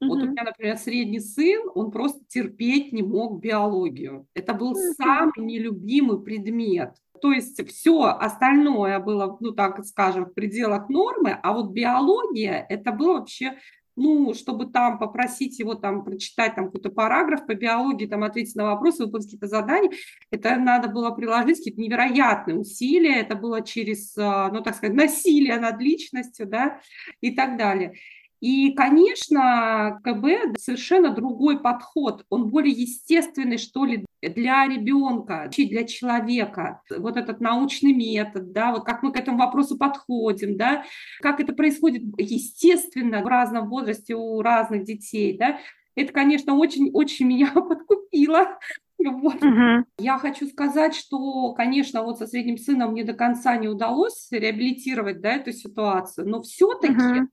[0.00, 0.08] Mm-hmm.
[0.08, 4.26] Вот у меня, например, средний сын, он просто терпеть не мог биологию.
[4.34, 4.94] Это был mm-hmm.
[4.96, 6.96] самый нелюбимый предмет.
[7.20, 12.92] То есть все остальное было, ну так скажем, в пределах нормы, а вот биология, это
[12.92, 13.58] было вообще
[13.98, 18.64] ну, чтобы там попросить его там прочитать там какой-то параграф по биологии, там ответить на
[18.64, 19.90] вопросы, выполнить какие-то задания,
[20.30, 25.58] это надо было приложить какие-то невероятные усилия, это было через, а, ну, так сказать, насилие
[25.58, 26.80] над личностью, да,
[27.20, 27.94] и так далее.
[28.40, 36.82] И, конечно, КБ совершенно другой подход, он более естественный, что ли, для ребенка, для человека.
[36.96, 40.84] Вот этот научный метод, да, вот как мы к этому вопросу подходим, да,
[41.20, 45.58] как это происходит естественно в разном возрасте у разных детей, да,
[45.94, 48.58] это, конечно, очень-очень меня подкупило.
[48.98, 49.36] Вот.
[49.36, 49.84] Угу.
[49.98, 55.20] Я хочу сказать, что, конечно, вот со средним сыном мне до конца не удалось реабилитировать
[55.20, 57.28] да, эту ситуацию, но все-таки угу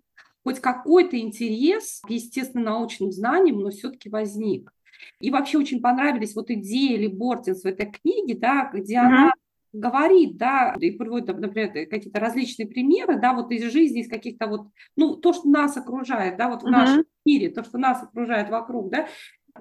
[0.45, 4.71] хоть какой-то интерес к естественно-научным знаниям, но все-таки возник.
[5.19, 9.05] И вообще очень понравились вот идеи Ли Бортинс в этой книге, да, где mm-hmm.
[9.05, 9.33] она
[9.73, 14.67] говорит, да, и приводит, например, какие-то различные примеры, да, вот из жизни, из каких-то вот,
[14.95, 16.71] ну, то, что нас окружает, да, вот в mm-hmm.
[16.71, 19.07] нашем мире, то, что нас окружает вокруг, да,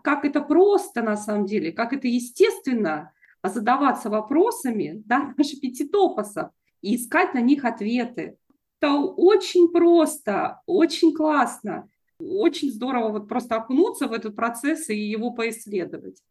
[0.03, 6.51] как это просто на самом деле, как это естественно задаваться вопросами, да, наших пятитопосов
[6.81, 8.37] и искать на них ответы.
[8.81, 11.89] Это очень просто, очень классно.
[12.19, 16.23] Очень здорово вот просто окунуться в этот процесс и его поисследовать.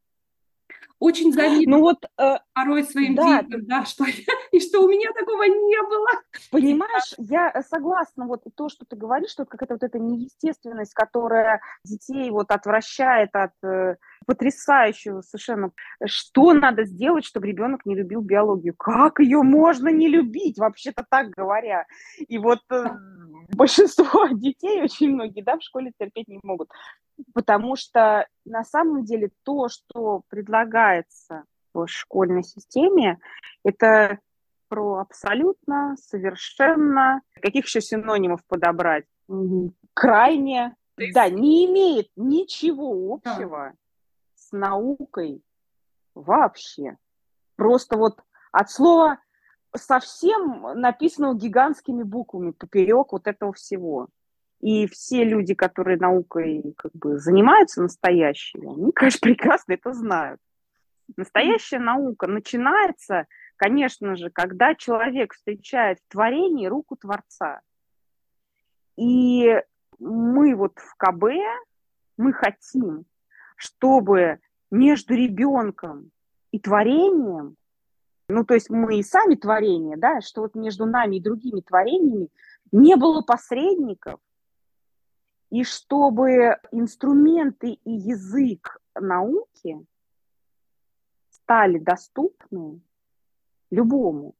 [0.99, 3.41] Очень завидую ну вот, э, порой своим да.
[3.41, 4.05] детям, да, что
[4.51, 6.07] и что у меня такого не было.
[6.49, 12.29] Понимаешь, я согласна, вот то, что ты говоришь, что какая-то вот эта неестественность, которая детей
[12.31, 15.71] вот отвращает от э, потрясающего совершенно.
[16.05, 18.73] Что надо сделать, чтобы ребенок не любил биологию?
[18.73, 21.85] Как ее можно не любить, вообще-то так говоря?
[22.17, 22.85] И вот э,
[23.55, 26.69] большинство детей, очень многие, да, в школе терпеть не могут.
[27.33, 33.19] Потому что на самом деле то, что предлагается в школьной системе,
[33.63, 34.19] это
[34.67, 39.05] про абсолютно, совершенно, каких еще синонимов подобрать?
[39.93, 40.75] Крайне,
[41.13, 43.73] да, не имеет ничего общего да.
[44.35, 45.43] с наукой
[46.15, 46.97] вообще.
[47.55, 48.19] Просто вот
[48.51, 49.19] от слова
[49.75, 54.07] совсем написано гигантскими буквами поперек вот этого всего.
[54.59, 60.39] И все люди, которые наукой как бы занимаются настоящие, они, конечно, прекрасно это знают.
[61.17, 63.27] Настоящая наука начинается
[63.63, 67.61] конечно же, когда человек встречает в творении руку Творца.
[68.97, 69.61] И
[69.99, 71.23] мы вот в КБ,
[72.17, 73.05] мы хотим,
[73.55, 76.11] чтобы между ребенком
[76.51, 77.55] и творением,
[78.27, 82.29] ну, то есть мы и сами творение, да, что вот между нами и другими творениями
[82.71, 84.19] не было посредников,
[85.49, 89.85] и чтобы инструменты и язык науки
[91.29, 92.81] стали доступны
[93.69, 94.35] любому.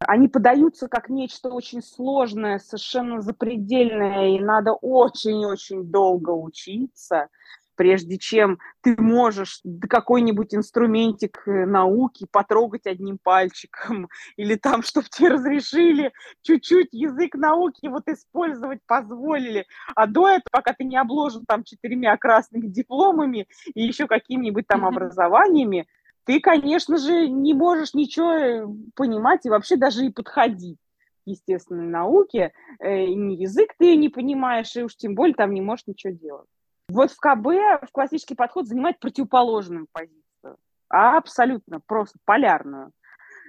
[0.00, 7.28] Они подаются как нечто очень сложное, совершенно запредельное, и надо очень-очень долго учиться,
[7.76, 15.28] прежде чем ты можешь какой-нибудь инструментик э, науки потрогать одним пальчиком, или там, чтобы тебе
[15.28, 16.12] разрешили
[16.42, 19.66] чуть-чуть язык науки вот использовать позволили.
[19.94, 24.84] А до этого, пока ты не обложен там четырьмя красными дипломами и еще какими-нибудь там
[24.84, 25.86] образованиями,
[26.24, 30.78] ты, конечно же, не можешь ничего э, понимать и вообще даже и подходить
[31.26, 32.52] естественной науке.
[32.80, 36.48] Э, ни язык ты не понимаешь, и уж тем более там не можешь ничего делать.
[36.88, 40.58] Вот в КБ в классический подход занимает противоположную позицию.
[40.88, 42.92] Абсолютно, просто полярную.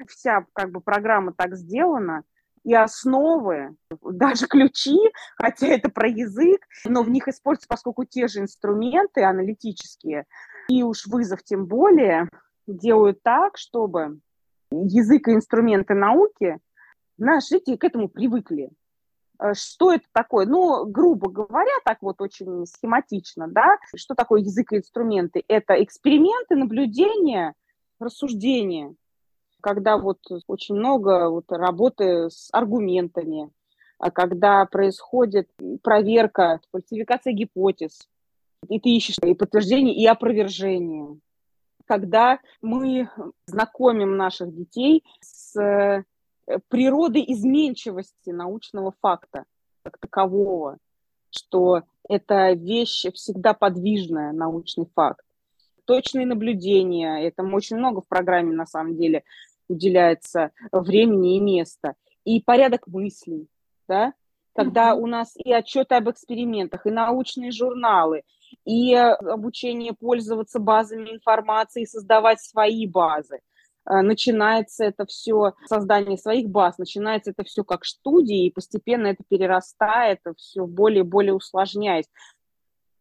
[0.08, 2.24] Вся как бы программа так сделана,
[2.66, 4.98] и основы, даже ключи,
[5.38, 10.26] хотя это про язык, но в них используются, поскольку те же инструменты аналитические,
[10.68, 12.28] и уж вызов тем более,
[12.66, 14.20] делают так, чтобы
[14.72, 16.58] язык и инструменты науки,
[17.18, 18.72] наши жители к этому привыкли.
[19.40, 20.46] Э, что это такое?
[20.46, 25.44] Ну, грубо говоря, так вот очень схематично, да, что такое язык и инструменты?
[25.48, 27.54] Это эксперименты, наблюдения,
[28.00, 28.96] рассуждения,
[29.62, 33.50] когда вот очень много вот работы с аргументами,
[33.98, 35.50] а когда происходит
[35.82, 38.08] проверка, фальсификация гипотез,
[38.70, 41.18] и ты ищешь и подтверждение, и опровержение
[41.88, 43.10] когда мы
[43.46, 46.04] знакомим наших детей с
[46.48, 49.46] э, природой изменчивости научного факта
[49.84, 50.78] как такового,
[51.30, 55.24] что это вещь всегда подвижная, научный факт.
[55.86, 59.24] Точные наблюдения, этому очень много в программе на самом деле
[59.68, 61.96] уделяется времени и места.
[62.24, 63.48] И порядок мыслей,
[63.88, 64.14] да,
[64.56, 68.24] когда у нас и отчеты об экспериментах, и научные журналы,
[68.64, 73.42] и э, обучение пользоваться базами информации, создавать свои базы.
[73.88, 79.24] Э, начинается это все, создание своих баз, начинается это все как студии, и постепенно это
[79.28, 82.10] перерастает, все более и более усложняясь.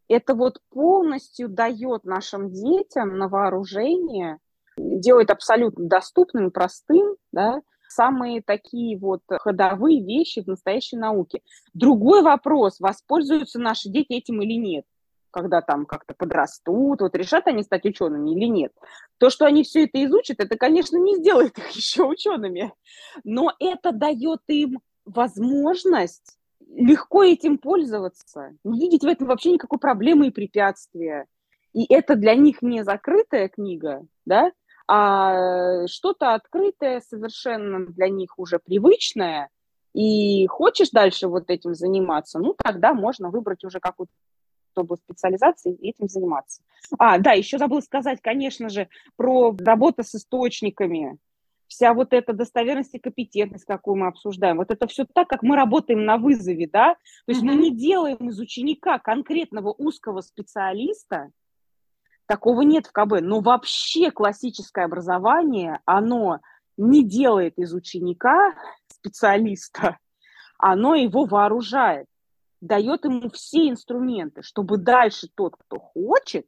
[0.09, 4.39] Это вот полностью дает нашим детям на вооружение,
[4.77, 11.41] делает абсолютно доступным, простым, да, самые такие вот ходовые вещи в настоящей науке.
[11.73, 14.85] Другой вопрос, воспользуются наши дети этим или нет
[15.35, 18.73] когда там как-то подрастут, вот решат они стать учеными или нет.
[19.19, 22.73] То, что они все это изучат, это, конечно, не сделает их еще учеными,
[23.25, 26.39] но это дает им возможность
[26.77, 31.27] легко этим пользоваться, не видеть в этом вообще никакой проблемы и препятствия.
[31.73, 34.53] И это для них не закрытая книга, да,
[34.87, 39.49] а что-то открытое, совершенно для них уже привычное,
[39.95, 44.13] и хочешь дальше вот этим заниматься, ну, тогда можно выбрать уже какую-то
[44.79, 46.63] область специализации и этим заниматься.
[46.99, 51.19] А, да, еще забыла сказать, конечно же, про работу с источниками,
[51.67, 55.57] вся вот эта достоверность и компетентность, какую мы обсуждаем, вот это все так, как мы
[55.57, 56.99] работаем на вызове, да, то
[57.33, 57.47] есть mm-hmm.
[57.47, 61.31] мы не делаем из ученика конкретного узкого специалиста,
[62.27, 66.41] такого нет в КБ, но вообще классическое образование, оно
[66.77, 68.55] не делает из ученика
[68.89, 69.99] специалиста,
[70.59, 72.07] оно его вооружает
[72.61, 76.47] дает ему все инструменты, чтобы дальше тот, кто хочет,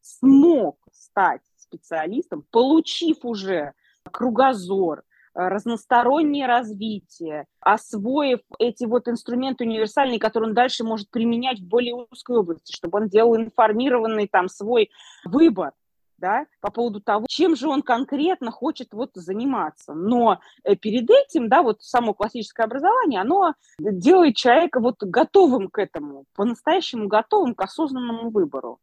[0.00, 3.72] смог стать специалистом, получив уже
[4.10, 5.02] кругозор, э,
[5.34, 12.38] разностороннее развитие, освоив эти вот инструменты универсальные, которые он дальше может применять в более узкой
[12.38, 14.90] области, чтобы он делал информированный там свой
[15.24, 15.72] выбор.
[16.18, 19.94] Да, по поводу того, чем же он конкретно хочет вот заниматься.
[19.94, 25.78] Но э, перед этим, да, вот само классическое образование, оно делает человека вот готовым к
[25.78, 28.78] этому, по-настоящему готовым к осознанному выбору.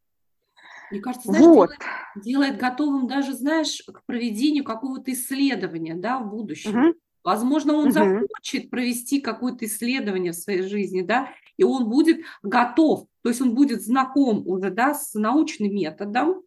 [0.90, 1.70] Мне кажется, знаешь, вот.
[1.70, 1.80] делает,
[2.24, 6.78] делает готовым даже, знаешь, к проведению какого-то исследования, да, в будущем.
[6.78, 6.94] Угу.
[7.24, 7.92] Возможно, он угу.
[7.92, 13.54] захочет провести какое-то исследование в своей жизни, да, и он будет готов, то есть он
[13.54, 16.42] будет знаком уже, да, с научным методом,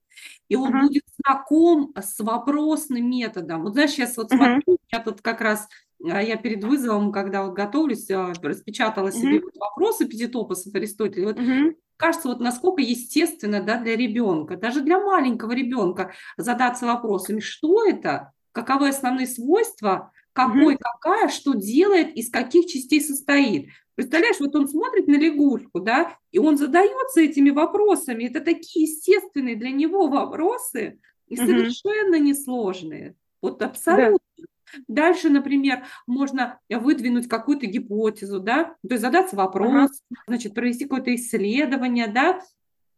[0.49, 0.81] и он uh-huh.
[0.81, 3.63] будет знаком с вопросным методом.
[3.63, 4.37] Вот знаешь, сейчас вот uh-huh.
[4.37, 5.67] смотрю, я тут как раз,
[6.03, 9.11] а, я перед вызовом, когда вот готовлюсь, а, распечатала uh-huh.
[9.11, 11.27] себе вот вопросы Пятитопосов Аристотеля.
[11.27, 11.75] Вот uh-huh.
[11.97, 18.31] кажется, вот насколько естественно, да, для ребенка, даже для маленького ребенка задаться вопросами, что это,
[18.51, 20.79] каковы основные свойства, какой, uh-huh.
[20.79, 23.69] какая, что делает, из каких частей состоит.
[23.95, 28.25] Представляешь, вот он смотрит на лягушку, да, и он задается этими вопросами.
[28.25, 31.45] Это такие естественные для него вопросы и угу.
[31.47, 33.15] совершенно несложные.
[33.41, 34.19] Вот абсолютно.
[34.37, 34.43] Да.
[34.87, 40.21] Дальше, например, можно выдвинуть какую-то гипотезу, да, то есть задаться вопрос, ага.
[40.27, 42.41] значит, провести какое-то исследование, да,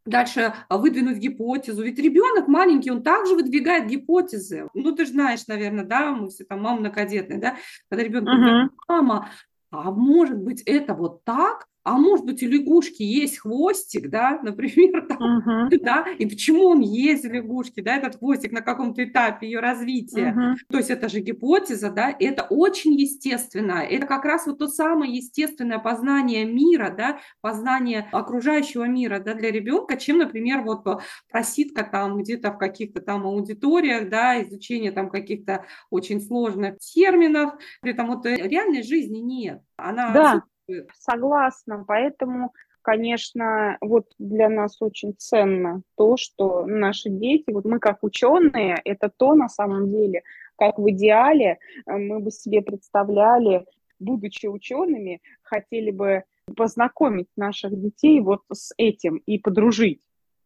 [0.10, 1.84] дальше выдвинуть гипотезу.
[1.84, 4.70] Ведь ребенок маленький, он также выдвигает гипотезы.
[4.74, 7.56] Ну, ты же знаешь, наверное, да, мы все там мама многодетные, да,
[7.90, 8.38] когда ребенок uh-huh.
[8.38, 9.30] говорит, мама,
[9.72, 15.08] а может быть это вот так, а может быть у лягушки есть хвостик, да, например,
[15.08, 15.80] там, uh-huh.
[15.82, 20.36] да, и почему он есть у лягушки, да, этот хвостик на каком-то этапе ее развития.
[20.38, 20.56] Uh-huh.
[20.70, 25.16] То есть это же гипотеза, да, это очень естественно, это как раз вот то самое
[25.16, 30.86] естественное познание мира, да, познание окружающего мира, да, для ребенка, чем, например, вот
[31.32, 37.94] проситка там где-то в каких-то там аудиториях, да, изучение там каких-то очень сложных терминов, при
[37.94, 39.62] этом вот реальной жизни нет.
[39.76, 40.44] Она да.
[40.94, 48.04] Согласна, поэтому, конечно, вот для нас очень ценно то, что наши дети, вот мы как
[48.04, 50.24] ученые, это то на самом деле,
[50.58, 53.66] как в идеале э, мы бы себе представляли,
[54.00, 56.24] будучи учеными, хотели бы
[56.56, 60.02] познакомить наших детей вот с этим и подружить.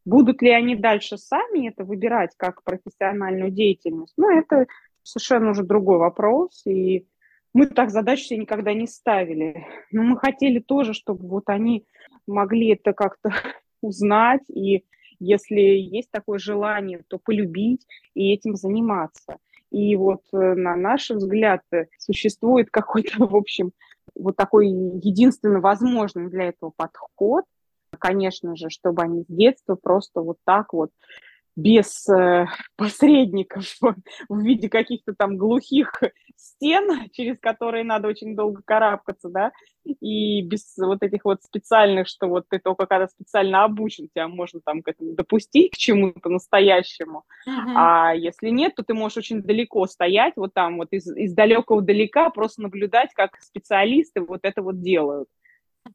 [0.05, 4.13] Будут ли они дальше сами это выбирать как профессиональную деятельность?
[4.17, 4.67] Ну, это
[5.01, 7.07] совершенно уже другой вопрос, и
[7.53, 9.65] мы так задачу себе никогда не ставили.
[9.91, 11.85] Но мы хотели тоже, чтобы вот они
[12.27, 13.29] могли это как-то
[13.81, 14.83] узнать, и
[15.19, 19.37] если есть такое желание, то полюбить и этим заниматься.
[19.71, 23.71] И вот э, на наш взгляд э, существует какой-то, в общем,
[24.15, 27.45] вот такой единственно возможный для этого подход,
[27.97, 30.91] конечно же, чтобы они с детства просто вот так вот
[31.55, 33.65] без э, посредников
[34.29, 35.91] в виде каких-то там глухих
[36.35, 39.51] стен, через которые надо очень долго карабкаться, да,
[39.83, 44.61] и без вот этих вот специальных, что вот ты только когда специально обучен, тебя можно
[44.63, 47.73] там к этому допустить, к чему-то настоящему, uh-huh.
[47.75, 51.81] а если нет, то ты можешь очень далеко стоять, вот там вот из, из далекого
[51.81, 55.27] далека просто наблюдать, как специалисты вот это вот делают.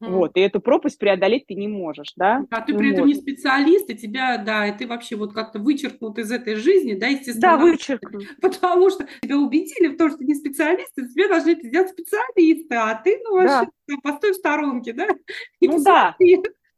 [0.00, 0.10] Угу.
[0.10, 2.44] Вот, и эту пропасть преодолеть ты не можешь, да?
[2.50, 2.94] А ты при вот.
[2.94, 6.94] этом не специалист, и тебя, да, и ты вообще вот как-то вычеркнут из этой жизни,
[6.94, 7.40] да, естественно.
[7.40, 8.24] Да, вычеркнут.
[8.40, 11.90] Потому что тебя убедили в том, что ты не специалист, и тебе должны это сделать
[11.90, 13.94] специалисты, а ты, ну, вообще, да.
[14.02, 15.08] постой в сторонке, да?
[15.60, 16.16] И ну да.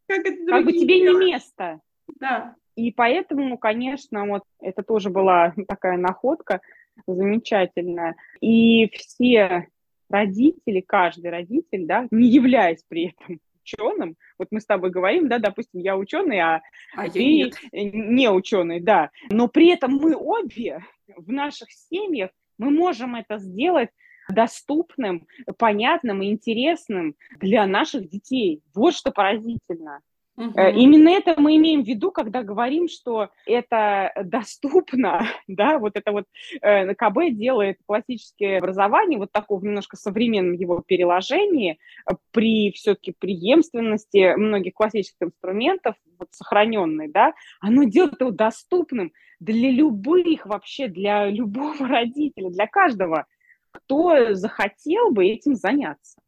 [0.07, 1.81] Как, это как бы тебе не место.
[2.19, 2.55] Да.
[2.77, 6.61] И поэтому, конечно, вот это тоже была такая находка
[7.07, 8.17] замечательная.
[8.41, 9.69] И все
[10.11, 15.39] родители, каждый родитель, да, не являясь при этом ученым, вот мы с тобой говорим, да,
[15.39, 16.63] допустим, я ученый, а,
[16.95, 20.85] а ты не ученый, да, но при этом мы обе
[21.17, 23.91] в наших семьях, мы можем это сделать
[24.29, 25.27] доступным,
[25.59, 28.63] понятным и интересным для наших детей.
[28.75, 30.01] Вот что поразительно.
[30.41, 30.59] Угу.
[30.59, 36.25] Именно это мы имеем в виду, когда говорим, что это доступно, да, вот это вот
[36.63, 41.79] э, КБ делает классическое образование, вот такого немножко современном его переложении,
[42.11, 49.71] э, при все-таки преемственности многих классических инструментов, вот сохраненной, да, оно делает его доступным для
[49.71, 53.27] любых вообще, для любого родителя, для каждого,
[53.73, 56.19] кто захотел бы этим заняться.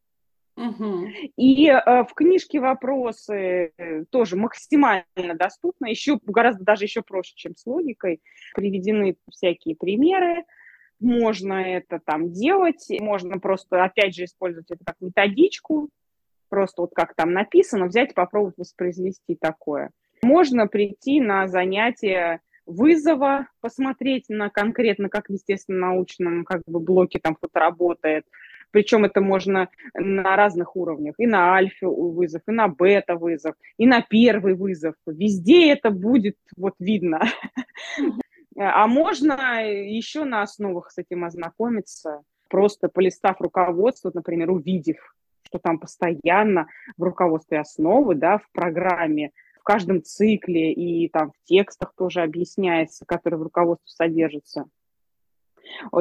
[1.36, 7.56] И э, в книжке вопросы э, тоже максимально доступны, еще гораздо даже еще проще, чем
[7.56, 8.20] с логикой.
[8.54, 10.44] Приведены всякие примеры,
[11.00, 15.88] можно это там делать, можно просто, опять же, использовать это как методичку,
[16.48, 19.90] просто вот как там написано, взять и попробовать воспроизвести такое.
[20.22, 27.34] Можно прийти на занятие вызова, посмотреть на конкретно, как в естественно-научном как бы блоке там
[27.34, 28.24] кто-то работает,
[28.72, 33.86] причем это можно на разных уровнях, и на альфа вызов, и на бета вызов, и
[33.86, 34.94] на первый вызов.
[35.06, 37.20] Везде это будет вот видно.
[38.56, 45.78] А можно еще на основах с этим ознакомиться, просто полистав руководство, например, увидев, что там
[45.78, 46.66] постоянно
[46.96, 53.04] в руководстве основы, да, в программе, в каждом цикле и там в текстах тоже объясняется,
[53.06, 54.66] которые в руководстве содержатся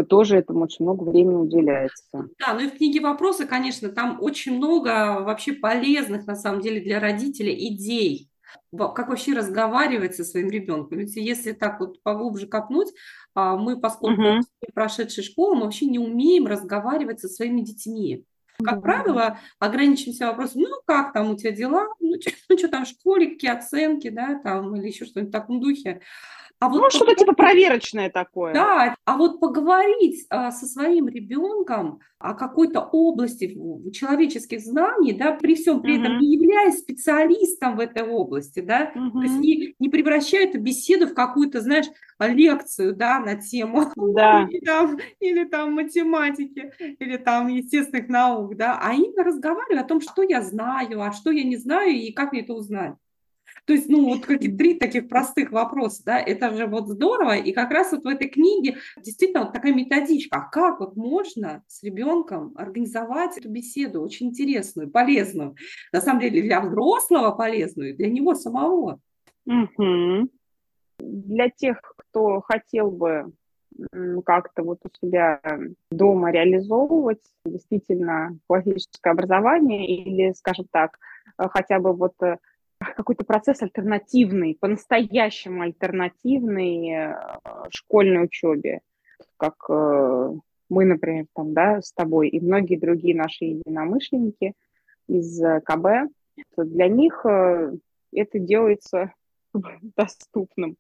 [0.08, 2.30] тоже этому очень много времени уделяется.
[2.40, 6.82] Да, ну и в книге «Вопросы», конечно, там очень много вообще полезных, на самом деле,
[6.82, 8.30] для родителей идей,
[8.78, 11.00] как вообще разговаривать со своим ребенком.
[11.00, 12.90] Ведь если так вот поглубже копнуть,
[13.34, 14.42] а, мы, поскольку uh-huh.
[14.74, 18.26] прошедшие школу, мы вообще не умеем разговаривать со своими детьми.
[18.64, 18.82] Как uh-huh.
[18.82, 23.52] правило, ограничимся вопросом, ну, как там у тебя дела, ну, что, ну, там школе, какие
[23.52, 26.02] оценки, да, там, или еще что-нибудь в таком духе.
[26.62, 28.54] А вот ну, что-то типа проверочное такое.
[28.54, 33.58] Да, а вот поговорить а, со своим ребенком о какой-то области
[33.92, 36.02] человеческих знаний, да, при всем при угу.
[36.02, 39.22] этом не являясь специалистом в этой области, да, угу.
[39.22, 41.88] то есть не, не превращая эту беседу в какую-то, знаешь,
[42.20, 44.48] лекцию, да, на тему да.
[44.48, 50.00] или, там, или там математики, или там естественных наук, да, а именно разговаривать о том,
[50.00, 52.94] что я знаю, а что я не знаю и как мне это узнать.
[53.66, 57.38] То есть, ну, вот какие три таких простых вопроса, да, это же вот здорово.
[57.38, 61.64] И как раз вот в этой книге действительно вот такая методичка, а как вот можно
[61.68, 65.56] с ребенком организовать эту беседу очень интересную, полезную.
[65.94, 69.00] На самом деле для взрослого полезную, для него самого.
[69.46, 70.30] Угу.
[71.00, 73.32] Для тех, кто хотел бы
[74.26, 75.40] как-то вот у себя
[75.92, 80.98] дома реализовывать действительно классическое образование или, скажем так,
[81.38, 82.38] хотя бы вот э,
[82.82, 87.16] какой-то процесс альтернативный, по-настоящему альтернативный э,
[87.70, 88.82] школьной учебе,
[89.38, 90.34] как э,
[90.70, 94.54] мы, например, там, да, с тобой и многие другие наши единомышленники
[95.08, 96.12] из э, КБ,
[96.58, 99.14] для них это делается
[99.96, 100.76] доступным.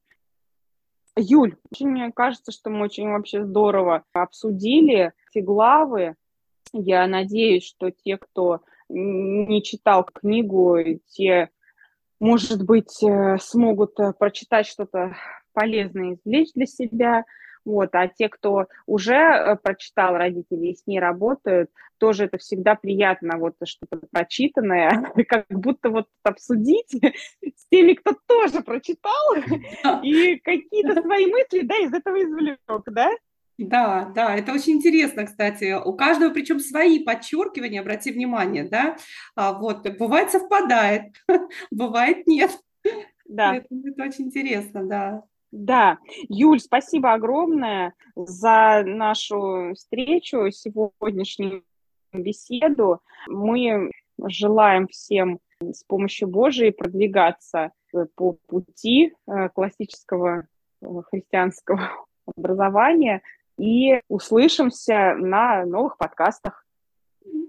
[1.17, 6.15] Юль, мне кажется, что мы очень вообще здорово обсудили эти главы.
[6.73, 10.77] Я надеюсь, что те, кто не читал книгу,
[11.07, 11.49] те
[12.21, 15.17] может быть, э, смогут э, прочитать что-то
[15.53, 17.25] полезное, извлечь для себя.
[17.65, 22.75] Вот, а те, кто уже э, прочитал родители и с ней работают, тоже это всегда
[22.75, 26.91] приятно, вот что-то прочитанное, как будто вот обсудить
[27.43, 29.33] с теми, кто тоже прочитал,
[30.03, 33.09] и какие-то свои мысли, да, из этого извлек, да?
[33.61, 35.79] Да, да, это очень интересно, кстати.
[35.83, 38.97] У каждого причем свои подчеркивания, обрати внимание, да.
[39.35, 41.13] А вот бывает совпадает,
[41.71, 42.51] бывает нет.
[43.25, 43.55] Да.
[43.55, 45.23] Это, это очень интересно, да.
[45.51, 45.99] Да,
[46.29, 51.63] Юль, спасибо огромное за нашу встречу, сегодняшнюю
[52.13, 53.01] беседу.
[53.27, 57.71] Мы желаем всем с помощью Божией продвигаться
[58.15, 60.47] по пути э, классического
[60.81, 61.91] э, христианского
[62.35, 63.21] образования,
[63.57, 66.65] и услышимся на новых подкастах.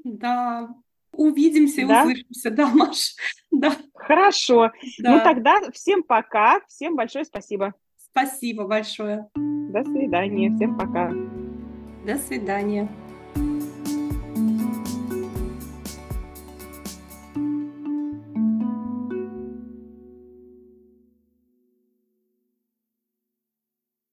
[0.04, 0.68] Да,
[1.12, 2.02] увидимся да?
[2.02, 3.14] и услышимся, да, Маш?
[3.50, 3.72] Да.
[3.94, 4.70] Хорошо.
[4.98, 5.12] Да.
[5.12, 7.74] Ну тогда всем пока, всем большое спасибо.
[7.96, 9.28] Спасибо большое.
[9.34, 11.10] До свидания, всем пока.
[12.04, 12.90] До свидания.